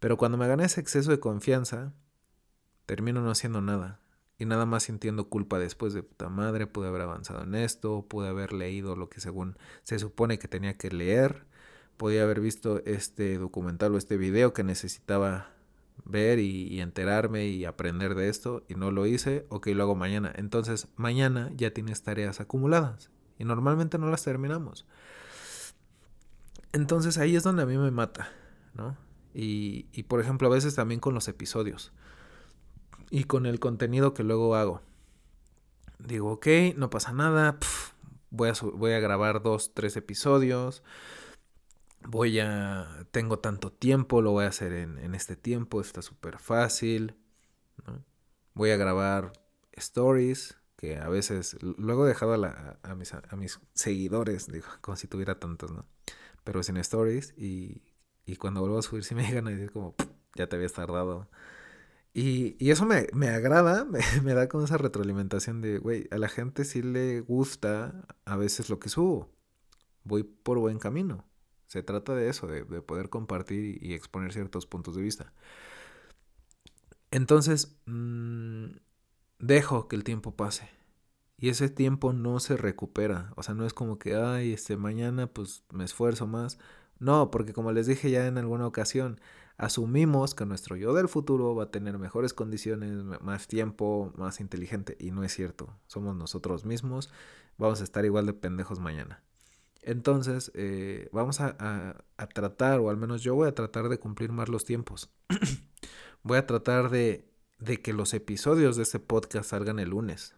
pero 0.00 0.16
cuando 0.16 0.38
me 0.38 0.48
gana 0.48 0.64
ese 0.64 0.80
exceso 0.80 1.10
de 1.10 1.20
confianza, 1.20 1.92
termino 2.86 3.20
no 3.20 3.30
haciendo 3.30 3.60
nada. 3.60 4.00
Y 4.40 4.44
nada 4.44 4.66
más 4.66 4.84
sintiendo 4.84 5.28
culpa 5.28 5.58
después 5.58 5.94
de 5.94 6.04
puta 6.04 6.28
madre, 6.28 6.68
pude 6.68 6.86
haber 6.86 7.02
avanzado 7.02 7.42
en 7.42 7.56
esto, 7.56 8.06
pude 8.06 8.28
haber 8.28 8.52
leído 8.52 8.94
lo 8.94 9.08
que 9.08 9.20
según 9.20 9.56
se 9.82 9.98
supone 9.98 10.38
que 10.38 10.46
tenía 10.46 10.76
que 10.78 10.90
leer, 10.90 11.47
podía 11.98 12.22
haber 12.22 12.40
visto 12.40 12.80
este 12.86 13.36
documental 13.38 13.94
o 13.94 13.98
este 13.98 14.16
video 14.16 14.54
que 14.54 14.64
necesitaba 14.64 15.50
ver 16.04 16.38
y, 16.38 16.80
enterarme 16.80 17.48
y 17.48 17.64
aprender 17.64 18.14
de 18.14 18.28
esto 18.28 18.64
y 18.68 18.74
no 18.74 18.90
lo 18.90 19.04
hice, 19.04 19.44
ok, 19.50 19.66
lo 19.68 19.82
hago 19.82 19.94
mañana. 19.94 20.32
Entonces 20.36 20.88
mañana 20.96 21.50
ya 21.54 21.72
tienes 21.72 22.02
tareas 22.02 22.40
acumuladas 22.40 23.10
y 23.38 23.44
normalmente 23.44 23.98
no 23.98 24.08
las 24.08 24.24
terminamos. 24.24 24.86
Entonces 26.72 27.18
ahí 27.18 27.36
es 27.36 27.42
donde 27.42 27.64
a 27.64 27.66
mí 27.66 27.76
me 27.76 27.90
mata, 27.90 28.30
¿no? 28.74 28.96
Y, 29.34 29.86
y 29.92 30.04
por 30.04 30.20
ejemplo 30.20 30.48
a 30.48 30.54
veces 30.54 30.74
también 30.74 31.00
con 31.00 31.14
los 31.14 31.28
episodios 31.28 31.92
y 33.10 33.24
con 33.24 33.44
el 33.44 33.58
contenido 33.58 34.14
que 34.14 34.22
luego 34.22 34.54
hago. 34.54 34.82
Digo, 35.98 36.32
ok, 36.32 36.46
no 36.76 36.90
pasa 36.90 37.12
nada, 37.12 37.58
voy, 38.30 38.50
a, 38.50 38.52
voy 38.74 38.92
a 38.92 39.00
grabar 39.00 39.42
dos, 39.42 39.72
tres 39.74 39.96
episodios 39.96 40.82
voy 42.06 42.40
a, 42.40 43.06
tengo 43.10 43.38
tanto 43.38 43.72
tiempo, 43.72 44.22
lo 44.22 44.32
voy 44.32 44.44
a 44.44 44.48
hacer 44.48 44.72
en, 44.72 45.14
este 45.14 45.36
tiempo, 45.36 45.80
está 45.80 46.02
súper 46.02 46.38
fácil. 46.38 47.16
Voy 48.54 48.70
a 48.70 48.76
grabar 48.76 49.32
stories, 49.72 50.56
que 50.76 50.96
a 50.96 51.08
veces, 51.08 51.56
luego 51.60 52.04
he 52.04 52.08
dejado 52.08 52.34
a, 52.44 52.78
a, 52.82 52.94
mis, 52.94 53.12
a 53.14 53.36
mis, 53.36 53.60
seguidores, 53.74 54.46
digo, 54.46 54.66
como 54.80 54.96
si 54.96 55.06
tuviera 55.08 55.38
tantos, 55.38 55.72
¿no? 55.72 55.86
Pero 56.44 56.62
sin 56.62 56.76
stories 56.78 57.34
y, 57.36 57.82
y 58.26 58.36
cuando 58.36 58.60
vuelvo 58.60 58.78
a 58.78 58.82
subir 58.82 59.04
sí 59.04 59.14
me 59.14 59.22
llegan 59.28 59.48
a 59.48 59.50
decir 59.50 59.72
como, 59.72 59.94
ya 60.34 60.48
te 60.48 60.56
habías 60.56 60.72
tardado. 60.72 61.28
Y, 62.14 62.56
y 62.58 62.70
eso 62.70 62.86
me, 62.86 63.06
me 63.12 63.28
agrada, 63.28 63.84
me, 63.90 64.00
me, 64.22 64.34
da 64.34 64.48
como 64.48 64.64
esa 64.64 64.78
retroalimentación 64.78 65.60
de, 65.60 65.78
güey, 65.78 66.08
a 66.10 66.18
la 66.18 66.28
gente 66.28 66.64
sí 66.64 66.82
le 66.82 67.20
gusta 67.20 68.06
a 68.24 68.36
veces 68.36 68.70
lo 68.70 68.78
que 68.78 68.88
subo. 68.88 69.30
Voy 70.04 70.22
por 70.22 70.58
buen 70.58 70.78
camino. 70.78 71.28
Se 71.68 71.82
trata 71.82 72.14
de 72.14 72.28
eso, 72.28 72.46
de, 72.46 72.64
poder 72.82 73.10
compartir 73.10 73.78
y 73.82 73.94
exponer 73.94 74.32
ciertos 74.32 74.66
puntos 74.66 74.96
de 74.96 75.02
vista. 75.02 75.32
Entonces, 77.10 77.76
mm, 77.86 78.66
dejo 79.38 79.88
que 79.88 79.96
el 79.96 80.04
tiempo 80.04 80.34
pase. 80.36 80.68
Y 81.38 81.50
ese 81.50 81.68
tiempo 81.70 82.12
no 82.12 82.40
se 82.40 82.56
recupera. 82.56 83.32
O 83.36 83.42
sea, 83.42 83.54
no 83.54 83.64
es 83.66 83.74
como 83.74 83.98
que, 83.98 84.16
ay, 84.16 84.52
este, 84.52 84.76
mañana 84.76 85.26
pues 85.28 85.64
me 85.72 85.84
esfuerzo 85.84 86.26
más. 86.26 86.58
No, 86.98 87.30
porque 87.30 87.52
como 87.52 87.72
les 87.72 87.86
dije 87.86 88.10
ya 88.10 88.26
en 88.26 88.38
alguna 88.38 88.66
ocasión, 88.66 89.20
asumimos 89.56 90.34
que 90.34 90.46
nuestro 90.46 90.76
yo 90.76 90.94
del 90.94 91.08
futuro 91.08 91.54
va 91.54 91.64
a 91.64 91.70
tener 91.70 91.98
mejores 91.98 92.34
condiciones, 92.34 93.04
más 93.22 93.46
tiempo, 93.48 94.12
más 94.16 94.40
inteligente. 94.40 94.96
Y 94.98 95.10
no 95.12 95.22
es 95.24 95.32
cierto. 95.34 95.78
Somos 95.86 96.16
nosotros 96.16 96.64
mismos. 96.64 97.10
Vamos 97.58 97.80
a 97.80 97.84
estar 97.84 98.04
igual 98.04 98.26
de 98.26 98.34
pendejos 98.34 98.80
mañana. 98.80 99.22
Entonces, 99.82 100.50
eh, 100.54 101.08
vamos 101.12 101.40
a, 101.40 102.04
tratar, 102.34 102.80
o 102.80 102.90
al 102.90 102.96
menos 102.96 103.22
yo 103.22 103.34
voy 103.34 103.48
a 103.48 103.54
tratar 103.54 103.88
de 103.88 103.98
cumplir 103.98 104.32
más 104.32 104.48
los 104.48 104.64
tiempos. 104.64 105.10
voy 106.22 106.38
a 106.38 106.46
tratar 106.46 106.90
de, 106.90 107.30
que 107.82 107.92
los 107.92 108.14
episodios 108.14 108.76
de 108.76 108.82
este 108.82 109.00
podcast 109.00 109.50
salgan 109.50 109.78
el 109.78 109.90
lunes. 109.90 110.34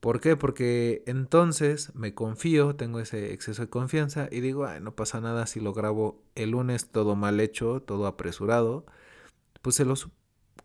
¿Por 0.00 0.20
qué? 0.20 0.36
Porque 0.36 1.02
entonces 1.06 1.94
me 1.94 2.14
confío, 2.14 2.76
tengo 2.76 3.00
ese 3.00 3.32
exceso 3.32 3.62
de 3.62 3.70
confianza 3.70 4.28
y 4.30 4.40
digo, 4.40 4.68
no 4.80 4.94
pasa 4.94 5.20
nada 5.20 5.46
si 5.46 5.58
lo 5.58 5.72
grabo 5.72 6.22
el 6.34 6.50
lunes 6.50 6.90
todo 6.90 7.16
mal 7.16 7.40
hecho, 7.40 7.80
todo 7.80 8.06
apresurado, 8.06 8.86
pues 9.62 9.74
se 9.74 9.84
los 9.84 10.08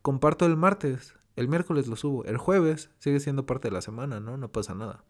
comparto 0.04 0.46
el 0.46 0.58
martes, 0.58 1.16
el 1.36 1.48
miércoles 1.48 1.88
lo 1.88 1.96
subo, 1.96 2.26
el 2.26 2.38
jueves 2.38 2.92
sigue 3.00 3.20
siendo 3.20 3.46
parte 3.46 3.70
de 3.70 3.74
la 3.74 3.82
semana, 3.82 4.20
¿no? 4.20 4.38
No 4.38 4.52
pasa 4.52 4.76
nada. 4.76 5.04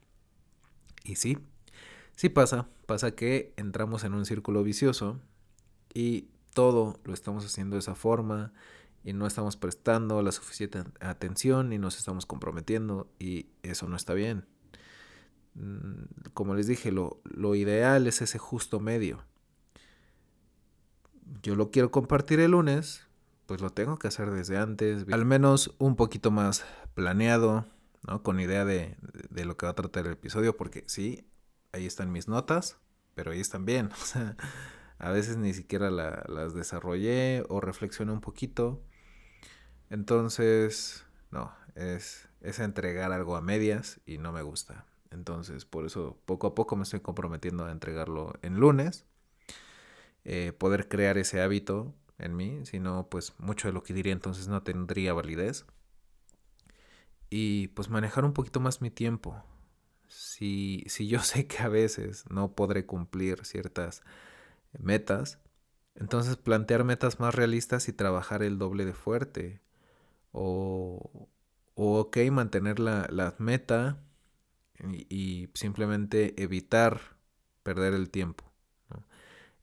Y 1.03 1.15
sí, 1.15 1.37
Sí 2.15 2.29
pasa, 2.29 2.67
pasa 2.85 3.11
que 3.11 3.53
entramos 3.57 4.03
en 4.03 4.13
un 4.13 4.25
círculo 4.25 4.63
vicioso 4.63 5.19
y 5.93 6.29
todo 6.53 6.99
lo 7.03 7.13
estamos 7.13 7.45
haciendo 7.45 7.75
de 7.75 7.79
esa 7.79 7.95
forma 7.95 8.53
y 9.03 9.13
no 9.13 9.25
estamos 9.25 9.57
prestando 9.57 10.21
la 10.21 10.31
suficiente 10.31 10.83
atención 10.99 11.73
y 11.73 11.79
nos 11.79 11.97
estamos 11.97 12.25
comprometiendo 12.25 13.11
y 13.19 13.47
eso 13.63 13.87
no 13.87 13.95
está 13.95 14.13
bien. 14.13 14.45
Mm, 15.55 16.29
como 16.33 16.55
les 16.55 16.67
dije, 16.67 16.91
lo, 16.91 17.21
lo 17.23 17.55
ideal 17.55 18.07
es 18.07 18.21
ese 18.21 18.37
justo 18.37 18.79
medio. 18.79 19.23
Yo 21.41 21.55
lo 21.55 21.71
quiero 21.71 21.91
compartir 21.91 22.39
el 22.39 22.51
lunes, 22.51 23.07
pues 23.45 23.61
lo 23.61 23.71
tengo 23.71 23.97
que 23.97 24.07
hacer 24.07 24.29
desde 24.31 24.57
antes, 24.57 25.05
al 25.11 25.25
menos 25.25 25.73
un 25.79 25.95
poquito 25.95 26.29
más 26.29 26.63
planeado, 26.93 27.65
¿no? 28.07 28.21
Con 28.21 28.39
idea 28.39 28.65
de, 28.65 28.97
de, 29.29 29.45
lo 29.45 29.57
que 29.57 29.65
va 29.65 29.71
a 29.71 29.75
tratar 29.75 30.05
el 30.05 30.13
episodio, 30.13 30.55
porque 30.57 30.83
sí, 30.87 31.25
ahí 31.73 31.85
están 31.85 32.11
mis 32.11 32.27
notas, 32.27 32.79
pero 33.15 33.31
ahí 33.31 33.39
están 33.39 33.65
bien. 33.65 33.89
O 34.01 34.05
sea, 34.05 34.35
a 34.99 35.11
veces 35.11 35.37
ni 35.37 35.53
siquiera 35.53 35.89
las 35.89 36.53
desarrollé 36.53 37.43
o 37.49 37.59
reflexioné 37.59 38.11
un 38.11 38.21
poquito. 38.21 38.83
Entonces, 39.89 41.05
no, 41.31 41.53
es, 41.75 42.29
es 42.41 42.59
entregar 42.59 43.11
algo 43.11 43.35
a 43.35 43.41
medias 43.41 43.99
y 44.05 44.19
no 44.19 44.31
me 44.31 44.41
gusta. 44.43 44.85
Entonces, 45.09 45.65
por 45.65 45.85
eso 45.85 46.21
poco 46.25 46.47
a 46.47 46.55
poco 46.55 46.75
me 46.75 46.83
estoy 46.83 47.01
comprometiendo 47.01 47.65
a 47.65 47.71
entregarlo 47.71 48.33
en 48.41 48.55
lunes. 48.59 49.05
Eh, 50.23 50.53
poder 50.53 50.87
crear 50.87 51.17
ese 51.17 51.41
hábito 51.41 51.95
en 52.19 52.35
mí, 52.35 52.65
si 52.65 52.79
no, 52.79 53.09
pues 53.09 53.33
mucho 53.39 53.67
de 53.67 53.73
lo 53.73 53.81
que 53.83 53.93
diría 53.93 54.13
entonces 54.13 54.47
no 54.47 54.63
tendría 54.63 55.13
validez. 55.13 55.65
Y 57.29 57.69
pues 57.69 57.89
manejar 57.89 58.25
un 58.25 58.33
poquito 58.33 58.59
más 58.59 58.81
mi 58.81 58.91
tiempo. 58.91 59.43
Si, 60.11 60.83
si 60.87 61.07
yo 61.07 61.19
sé 61.23 61.47
que 61.47 61.59
a 61.59 61.69
veces 61.69 62.25
no 62.29 62.53
podré 62.53 62.85
cumplir 62.85 63.45
ciertas 63.45 64.03
metas, 64.77 65.39
entonces 65.95 66.37
plantear 66.37 66.83
metas 66.83 67.19
más 67.19 67.35
realistas 67.35 67.87
y 67.89 67.93
trabajar 67.93 68.43
el 68.43 68.57
doble 68.57 68.85
de 68.85 68.93
fuerte. 68.93 69.61
O, 70.33 71.29
o 71.75 71.99
ok, 71.99 72.17
mantener 72.31 72.79
la, 72.79 73.07
la 73.11 73.35
meta 73.39 73.99
y, 75.09 75.49
simplemente 75.53 76.41
evitar 76.41 77.01
perder 77.63 77.93
el 77.93 78.09
tiempo. 78.09 78.45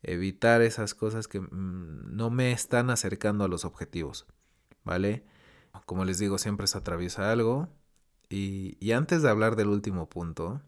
Evitar 0.02 0.62
esas 0.62 0.94
cosas 0.94 1.26
que 1.28 1.40
mm, 1.40 2.16
no 2.16 2.30
me 2.30 2.52
están 2.52 2.90
acercando 2.90 3.44
a 3.44 3.48
los 3.48 3.64
objetivos. 3.64 4.26
¿Vale? 4.84 5.24
Como 5.86 6.04
les 6.04 6.18
digo, 6.18 6.38
siempre 6.38 6.66
se 6.66 6.78
atraviesa 6.78 7.32
algo. 7.32 7.68
Y, 8.28 8.76
y 8.80 8.92
antes 8.92 9.22
de 9.22 9.30
hablar 9.30 9.56
del 9.56 9.68
último 9.68 10.08
punto, 10.08 10.60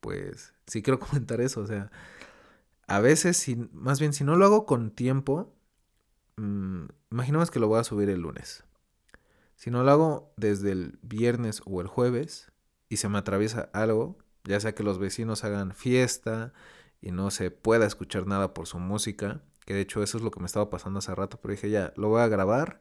pues 0.00 0.54
sí 0.66 0.82
quiero 0.82 0.98
comentar 1.00 1.40
eso. 1.40 1.60
O 1.60 1.66
sea, 1.66 1.90
a 2.86 3.00
veces, 3.00 3.36
si, 3.36 3.56
más 3.72 4.00
bien 4.00 4.12
si 4.12 4.24
no 4.24 4.36
lo 4.36 4.44
hago 4.44 4.66
con 4.66 4.90
tiempo, 4.90 5.54
mmm, 6.36 6.86
imaginemos 7.10 7.50
que 7.50 7.60
lo 7.60 7.68
voy 7.68 7.80
a 7.80 7.84
subir 7.84 8.10
el 8.10 8.20
lunes. 8.20 8.64
Si 9.56 9.70
no 9.70 9.84
lo 9.84 9.90
hago 9.90 10.32
desde 10.36 10.72
el 10.72 10.98
viernes 11.02 11.62
o 11.66 11.80
el 11.80 11.86
jueves 11.86 12.50
y 12.88 12.96
se 12.96 13.08
me 13.08 13.18
atraviesa 13.18 13.70
algo, 13.74 14.18
ya 14.44 14.58
sea 14.58 14.74
que 14.74 14.82
los 14.82 14.98
vecinos 14.98 15.44
hagan 15.44 15.74
fiesta 15.74 16.52
y 17.02 17.12
no 17.12 17.30
se 17.30 17.50
pueda 17.50 17.86
escuchar 17.86 18.26
nada 18.26 18.54
por 18.54 18.66
su 18.66 18.78
música, 18.78 19.42
que 19.66 19.74
de 19.74 19.82
hecho 19.82 20.02
eso 20.02 20.16
es 20.18 20.24
lo 20.24 20.30
que 20.30 20.40
me 20.40 20.46
estaba 20.46 20.70
pasando 20.70 20.98
hace 20.98 21.14
rato, 21.14 21.38
pero 21.40 21.52
dije 21.52 21.70
ya, 21.70 21.92
lo 21.96 22.08
voy 22.08 22.22
a 22.22 22.28
grabar. 22.28 22.80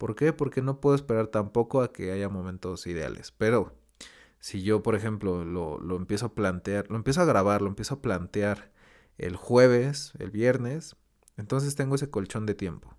¿Por 0.00 0.16
qué? 0.16 0.32
Porque 0.32 0.62
no 0.62 0.80
puedo 0.80 0.96
esperar 0.96 1.28
tampoco 1.28 1.82
a 1.82 1.92
que 1.92 2.10
haya 2.10 2.28
momentos 2.28 2.88
ideales. 2.88 3.30
Pero 3.30 3.76
si 4.40 4.62
yo, 4.64 4.82
por 4.82 4.96
ejemplo, 4.96 5.44
lo, 5.44 5.78
lo 5.78 5.96
empiezo 5.96 6.26
a 6.26 6.34
plantear, 6.34 6.90
lo 6.90 6.96
empiezo 6.96 7.20
a 7.20 7.24
grabar, 7.26 7.62
lo 7.62 7.68
empiezo 7.68 7.94
a 7.94 8.02
plantear 8.02 8.72
el 9.18 9.36
jueves, 9.36 10.12
el 10.18 10.32
viernes, 10.32 10.96
entonces 11.36 11.76
tengo 11.76 11.94
ese 11.94 12.10
colchón 12.10 12.46
de 12.46 12.54
tiempo 12.54 12.96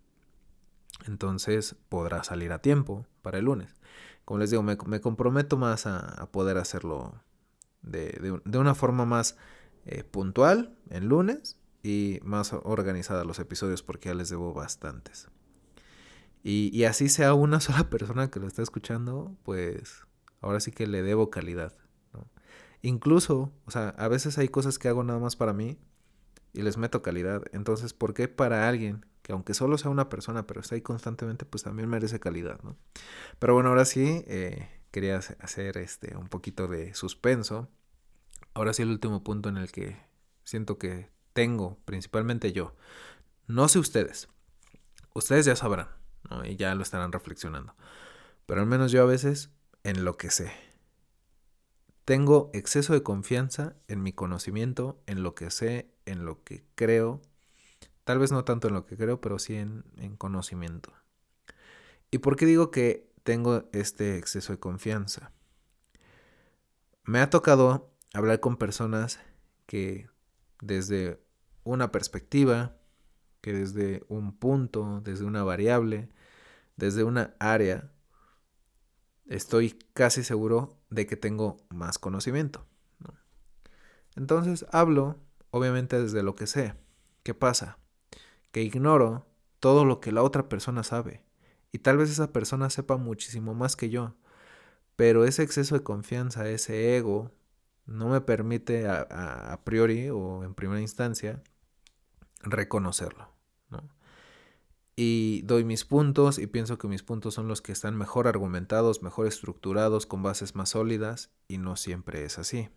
entonces 1.07 1.75
podrá 1.89 2.23
salir 2.23 2.51
a 2.51 2.61
tiempo 2.61 3.05
para 3.21 3.39
el 3.39 3.45
lunes. 3.45 3.75
Como 4.25 4.39
les 4.39 4.51
digo, 4.51 4.63
me, 4.63 4.77
comprometo 5.01 5.57
más 5.57 5.85
a, 5.85 6.29
poder 6.31 6.57
hacerlo 6.57 7.21
de, 7.81 8.39
una 8.53 8.75
forma 8.75 9.05
más 9.05 9.37
eh, 9.85 10.03
puntual 10.03 10.77
en 10.89 11.07
lunes 11.07 11.57
y 11.83 12.19
más 12.23 12.53
organizada 12.53 13.23
los 13.23 13.39
episodios 13.39 13.83
porque 13.83 14.09
ya 14.09 14.15
les 14.15 14.29
debo 14.29 14.53
bastantes. 14.53 15.27
Y, 16.43 16.83
así 16.85 17.09
sea 17.09 17.33
una 17.33 17.59
sola 17.61 17.89
persona 17.89 18.29
que 18.29 18.39
lo 18.39 18.47
está 18.47 18.61
escuchando, 18.61 19.35
pues 19.43 20.05
ahora 20.41 20.59
sí 20.59 20.71
que 20.71 20.87
le 20.87 21.03
debo 21.03 21.29
calidad. 21.29 21.73
Incluso, 22.83 23.51
o 23.65 23.71
sea, 23.71 23.89
a 23.89 24.07
veces 24.07 24.39
hay 24.39 24.47
cosas 24.47 24.79
que 24.79 24.87
hago 24.87 25.03
nada 25.03 25.19
más 25.19 25.35
para 25.35 25.53
mí 25.53 25.77
y 26.51 26.63
les 26.63 26.77
meto 26.77 27.03
calidad. 27.03 27.43
Entonces, 27.53 27.93
¿por 27.93 28.15
qué 28.15 28.27
para 28.27 28.67
alguien 28.67 29.05
que 29.21 29.33
aunque 29.33 29.53
solo 29.53 29.77
sea 29.77 29.91
una 29.91 30.09
persona, 30.09 30.47
pero 30.47 30.61
está 30.61 30.75
ahí 30.75 30.81
constantemente, 30.81 31.45
pues 31.45 31.63
también 31.63 31.89
merece 31.89 32.19
calidad, 32.19 32.59
¿no? 32.63 32.77
Pero 33.39 33.53
bueno, 33.53 33.69
ahora 33.69 33.85
sí, 33.85 34.23
eh, 34.27 34.67
quería 34.91 35.17
hacer 35.17 35.77
este, 35.77 36.17
un 36.17 36.27
poquito 36.27 36.67
de 36.67 36.93
suspenso. 36.93 37.69
Ahora 38.53 38.73
sí, 38.73 38.81
el 38.81 38.89
último 38.89 39.23
punto 39.23 39.49
en 39.49 39.57
el 39.57 39.71
que 39.71 39.97
siento 40.43 40.77
que 40.77 41.09
tengo, 41.33 41.77
principalmente 41.85 42.51
yo. 42.51 42.75
No 43.47 43.67
sé 43.67 43.79
ustedes. 43.79 44.27
Ustedes 45.13 45.45
ya 45.45 45.55
sabrán, 45.55 45.87
Y 46.45 46.55
ya 46.55 46.75
lo 46.75 46.83
estarán 46.83 47.11
reflexionando. 47.11 47.75
Pero 48.45 48.61
al 48.61 48.67
menos 48.67 48.91
yo 48.91 49.01
a 49.01 49.05
veces 49.05 49.49
en 49.83 50.05
lo 50.05 50.17
que 50.17 50.29
sé. 50.29 50.51
Tengo 52.05 52.49
exceso 52.53 52.93
de 52.93 53.03
confianza 53.03 53.75
en 53.87 54.01
mi 54.03 54.13
conocimiento, 54.13 55.01
en 55.05 55.23
lo 55.23 55.35
que 55.35 55.51
sé, 55.51 55.91
en 56.05 56.25
lo 56.25 56.43
que 56.43 56.63
creo 56.75 57.21
Tal 58.03 58.19
vez 58.19 58.31
no 58.31 58.43
tanto 58.43 58.67
en 58.67 58.73
lo 58.73 58.85
que 58.85 58.97
creo, 58.97 59.21
pero 59.21 59.39
sí 59.39 59.55
en, 59.55 59.83
conocimiento. 60.17 60.91
¿Y 62.09 62.17
por 62.17 62.35
qué 62.35 62.45
digo 62.45 62.71
que 62.71 63.09
tengo 63.23 63.69
este 63.73 64.17
exceso 64.17 64.53
de 64.53 64.59
confianza? 64.59 65.31
Me 67.03 67.19
ha 67.19 67.29
tocado 67.29 67.93
hablar 68.13 68.39
con 68.39 68.57
personas 68.57 69.19
que 69.65 70.09
desde 70.61 71.21
una 71.63 71.91
perspectiva, 71.91 72.75
que 73.41 73.53
desde 73.53 74.03
un 74.07 74.37
punto, 74.37 75.01
desde 75.03 75.25
una 75.25 75.43
variable, 75.43 76.09
desde 76.77 77.03
una 77.03 77.35
área, 77.39 77.91
estoy 79.27 79.77
casi 79.93 80.23
seguro 80.23 80.77
de 80.89 81.07
que 81.07 81.17
tengo 81.17 81.57
más 81.69 81.99
conocimiento. 81.99 82.65
Entonces 84.15 84.65
hablo, 84.71 85.19
obviamente, 85.51 86.01
desde 86.01 86.23
lo 86.23 86.35
que 86.35 86.47
sé. 86.47 86.75
¿Qué 87.23 87.33
pasa? 87.33 87.77
que 88.51 88.61
ignoro 88.61 89.25
todo 89.59 89.85
lo 89.85 89.99
que 89.99 90.11
la 90.11 90.23
otra 90.23 90.49
persona 90.49 90.83
sabe. 90.83 91.23
Y 91.71 91.79
tal 91.79 91.97
vez 91.97 92.09
esa 92.09 92.33
persona 92.33 92.69
sepa 92.69 92.97
muchísimo 92.97 93.53
más 93.53 93.75
que 93.75 93.89
yo. 93.89 94.15
Pero 94.95 95.25
ese 95.25 95.43
exceso 95.43 95.75
de 95.75 95.83
confianza, 95.83 96.49
ese 96.49 96.97
ego, 96.97 97.31
no 97.85 98.09
me 98.09 98.21
permite 98.21 98.87
a, 98.87 99.61
priori 99.63 100.09
o 100.09 100.43
en 100.43 100.53
primera 100.53 100.81
instancia 100.81 101.41
reconocerlo. 102.43 103.29
Y 104.95 105.41
doy 105.43 105.63
mis 105.63 105.85
puntos 105.85 106.37
y 106.37 106.47
pienso 106.47 106.77
que 106.77 106.87
mis 106.87 107.01
puntos 107.01 107.33
son 107.33 107.47
los 107.47 107.61
que 107.61 107.71
están 107.71 107.97
mejor 107.97 108.27
argumentados, 108.27 109.01
mejor 109.01 109.25
estructurados, 109.25 110.05
con 110.05 110.21
bases 110.21 110.53
más 110.53 110.69
sólidas, 110.69 111.31
y 111.47 111.57
no 111.57 111.75
siempre 111.75 112.23
es 112.23 112.37
así. 112.37 112.69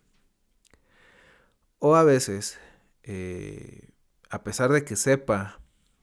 O 1.79 1.95
a 1.95 2.03
veces, 2.03 2.57
eh, 3.03 3.89
a 4.29 4.43
pesar 4.43 4.71
de 4.71 4.85
que 4.85 4.95
sepa 4.95 5.59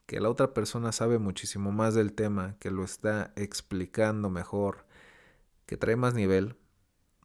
que 0.07 0.20
la 0.20 0.29
otra 0.29 0.53
persona 0.55 0.92
sabe 0.92 1.18
muchísimo 1.18 1.72
más 1.72 1.94
del 1.94 2.12
tema, 2.12 2.57
que 2.61 2.70
lo 2.70 2.85
está 2.85 3.33
explicando 3.35 4.31
mejor, 4.31 4.87
que 5.66 5.77
trae 5.77 5.96
más 5.96 6.14
nivel, 6.14 6.57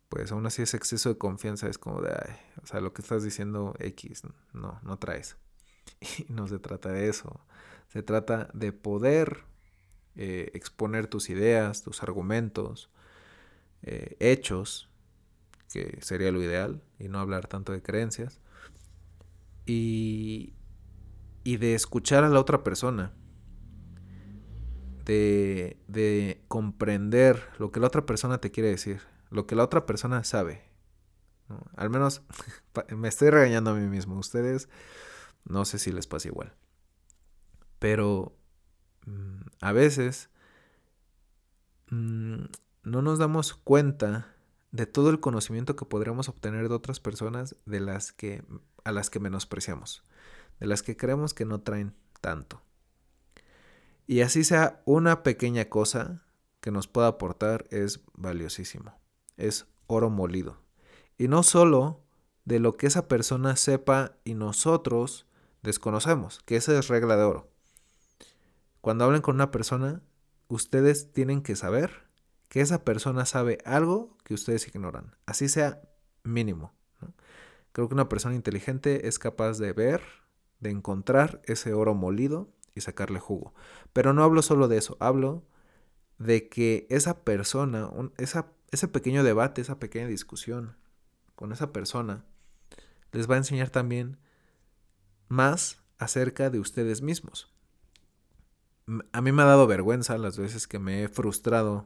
pues 0.10 0.32
aún 0.32 0.46
así 0.46 0.62
ese 0.62 0.78
exceso 0.78 1.10
de 1.10 1.18
confianza 1.18 1.68
es 1.68 1.78
como 1.78 2.02
de, 2.02 2.14
o 2.64 2.66
sea, 2.66 2.80
lo 2.80 2.94
que 2.94 3.02
estás 3.02 3.24
diciendo 3.24 3.76
X, 3.80 4.24
no, 4.54 4.80
no 4.82 4.98
traes. 4.98 5.38
Y 6.30 6.32
no 6.32 6.48
se 6.48 6.60
trata 6.60 6.92
de 6.92 7.10
eso, 7.10 7.42
se 7.88 8.04
trata 8.04 8.50
de 8.54 8.72
poder 8.72 9.46
eh, 10.16 10.52
exponer 10.54 11.08
tus 11.08 11.30
ideas, 11.30 11.84
tus 11.84 12.02
argumentos, 12.02 12.90
eh, 13.84 14.16
hechos, 14.20 14.90
que 15.72 16.00
sería 16.02 16.32
lo 16.32 16.42
ideal, 16.42 16.82
y 16.98 17.08
no 17.08 17.20
hablar 17.20 17.48
tanto 17.48 17.72
de 17.72 17.82
creencias. 17.82 18.40
Y, 19.66 20.54
y 21.44 21.58
de 21.58 21.76
escuchar 21.76 22.24
a 22.24 22.30
la 22.30 22.40
otra 22.40 22.64
persona. 22.64 23.14
De, 25.06 25.78
de, 25.88 26.44
comprender 26.50 27.42
lo 27.60 27.72
que 27.72 27.80
la 27.80 27.88
otra 27.88 28.06
persona 28.06 28.40
te 28.40 28.52
quiere 28.52 28.70
decir, 28.70 29.02
lo 29.30 29.48
que 29.48 29.56
la 29.56 29.64
otra 29.64 29.86
persona 29.86 30.24
sabe. 30.26 30.64
Al 31.76 31.90
menos 31.90 32.24
me 32.96 33.08
estoy 33.08 33.30
regañando 33.30 33.70
a 33.70 33.76
mí 33.76 33.88
mismo. 33.88 34.18
Ustedes 34.18 34.68
no 35.48 35.66
sé 35.66 35.80
si 35.80 35.92
les 35.92 36.08
pasa 36.08 36.28
igual. 36.28 36.54
Pero 37.80 38.36
mm, 39.06 39.42
a 39.62 39.72
veces 39.72 40.30
mm, 41.90 42.46
no 42.84 43.02
nos 43.02 43.20
damos 43.20 43.54
cuenta 43.54 44.34
de 44.72 44.86
todo 44.86 45.10
el 45.10 45.20
conocimiento 45.20 45.76
que 45.76 45.86
podríamos 45.86 46.30
obtener 46.30 46.68
de 46.70 46.76
otras 46.76 47.00
personas 47.00 47.56
de 47.66 47.80
las 47.80 48.12
que 48.12 48.44
a 48.84 48.92
las 48.92 49.10
que 49.10 49.20
menospreciamos 49.20 50.04
de 50.60 50.68
las 50.68 50.84
que 50.84 50.98
creemos 50.98 51.34
que 51.34 51.46
no 51.46 51.62
traen 51.62 51.94
tanto. 52.22 52.62
Y 54.06 54.22
así 54.22 54.44
sea 54.44 54.82
una 54.86 55.24
pequeña 55.24 55.66
cosa 55.66 56.24
que 56.62 56.72
nos 56.72 56.88
pueda 56.88 57.08
aportar 57.08 57.66
es 57.70 58.02
valiosísimo. 58.14 58.94
Es 59.36 59.68
oro 59.88 60.10
molido. 60.10 60.58
Y 61.18 61.28
no 61.28 61.44
solo 61.44 62.02
de 62.46 62.60
lo 62.60 62.78
que 62.78 62.88
esa 62.88 63.08
persona 63.08 63.56
sepa 63.56 64.14
y 64.24 64.34
nosotros 64.34 65.28
desconocemos, 65.68 66.42
que 66.46 66.56
esa 66.56 66.78
es 66.78 66.88
regla 66.88 67.16
de 67.16 67.24
oro. 67.24 67.52
Cuando 68.82 69.04
hablen 69.04 69.22
con 69.22 69.36
una 69.36 69.52
persona, 69.52 70.02
ustedes 70.48 71.12
tienen 71.14 71.42
que 71.42 71.56
saber 71.56 72.08
que 72.48 72.62
esa 72.62 72.84
persona 72.84 73.26
sabe 73.26 73.60
algo 73.66 74.18
que 74.24 74.34
ustedes 74.34 74.68
ignoran, 74.68 75.16
así 75.26 75.50
sea 75.50 75.82
mínimo. 76.24 76.74
Creo 77.74 77.88
que 77.88 77.94
una 77.94 78.10
persona 78.10 78.34
inteligente 78.34 79.08
es 79.08 79.20
capaz 79.20 79.60
de 79.60 79.74
ver 79.74 80.02
de 80.60 80.72
encontrar 80.72 81.42
ese 81.46 81.74
oro 81.74 81.94
molido 81.94 82.50
y 82.74 82.82
sacarle 82.82 83.20
jugo. 83.20 83.54
Pero 83.94 84.14
no 84.14 84.24
hablo 84.24 84.42
solo 84.42 84.68
de 84.68 84.78
eso, 84.78 84.98
hablo 85.00 85.46
de 86.18 86.50
que 86.50 86.88
esa 86.90 87.24
persona, 87.24 87.90
ese 88.18 88.88
pequeño 88.88 89.24
debate, 89.24 89.62
esa 89.62 89.80
pequeña 89.80 90.08
discusión 90.08 90.78
con 91.36 91.52
esa 91.52 91.72
persona, 91.72 92.26
les 93.12 93.30
va 93.30 93.36
a 93.36 93.40
enseñar 93.40 93.70
también 93.70 94.18
más 95.28 95.82
acerca 95.98 96.50
de 96.50 96.60
ustedes 96.60 97.02
mismos. 97.02 97.52
A 99.12 99.22
mí 99.22 99.32
me 99.32 99.44
ha 99.44 99.46
dado 99.46 99.68
vergüenza 99.68 100.18
las 100.18 100.38
veces 100.38 100.68
que 100.68 100.80
me 100.80 101.04
he 101.04 101.08
frustrado 101.10 101.86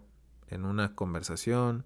en 0.50 0.66
una 0.66 0.96
conversación, 0.96 1.86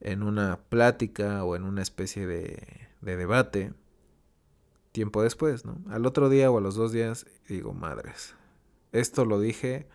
en 0.00 0.22
una 0.22 0.60
plática 0.68 1.44
o 1.44 1.56
en 1.56 1.64
una 1.64 1.82
especie 1.82 2.26
de, 2.26 2.88
de 3.00 3.16
debate 3.16 3.72
tiempo 4.92 5.22
después, 5.22 5.64
¿no? 5.64 5.78
Al 5.90 6.06
otro 6.06 6.28
día 6.28 6.50
o 6.50 6.58
a 6.58 6.60
los 6.60 6.74
dos 6.74 6.92
días 6.92 7.26
digo, 7.48 7.72
madres, 7.72 8.34
esto 8.92 9.24
lo 9.24 9.40
dije 9.40 9.88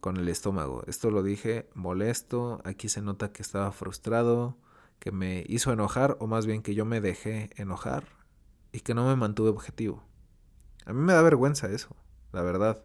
con 0.00 0.16
el 0.16 0.28
estómago, 0.28 0.84
esto 0.86 1.10
lo 1.10 1.22
dije 1.22 1.68
molesto, 1.74 2.62
aquí 2.64 2.88
se 2.88 3.02
nota 3.02 3.32
que 3.32 3.42
estaba 3.42 3.72
frustrado, 3.72 4.56
que 5.00 5.12
me 5.12 5.44
hizo 5.48 5.72
enojar 5.72 6.16
o 6.20 6.26
más 6.26 6.46
bien 6.46 6.62
que 6.62 6.74
yo 6.74 6.84
me 6.84 7.00
dejé 7.00 7.50
enojar 7.56 8.23
y 8.74 8.80
que 8.80 8.92
no 8.92 9.06
me 9.06 9.14
mantuve 9.14 9.50
objetivo. 9.50 10.02
A 10.84 10.92
mí 10.92 11.00
me 11.00 11.12
da 11.12 11.22
vergüenza 11.22 11.70
eso, 11.70 11.94
la 12.32 12.42
verdad. 12.42 12.84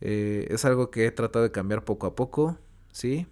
Eh, 0.00 0.48
es 0.50 0.64
algo 0.64 0.90
que 0.90 1.04
he 1.04 1.10
tratado 1.10 1.42
de 1.42 1.52
cambiar 1.52 1.84
poco 1.84 2.06
a 2.06 2.16
poco, 2.16 2.56
sí, 2.90 3.26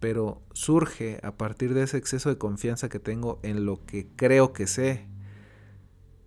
pero 0.00 0.42
surge 0.52 1.20
a 1.22 1.36
partir 1.36 1.74
de 1.74 1.84
ese 1.84 1.96
exceso 1.96 2.28
de 2.28 2.38
confianza 2.38 2.88
que 2.88 2.98
tengo 2.98 3.38
en 3.44 3.64
lo 3.64 3.86
que 3.86 4.08
creo 4.16 4.52
que 4.52 4.66
sé. 4.66 5.06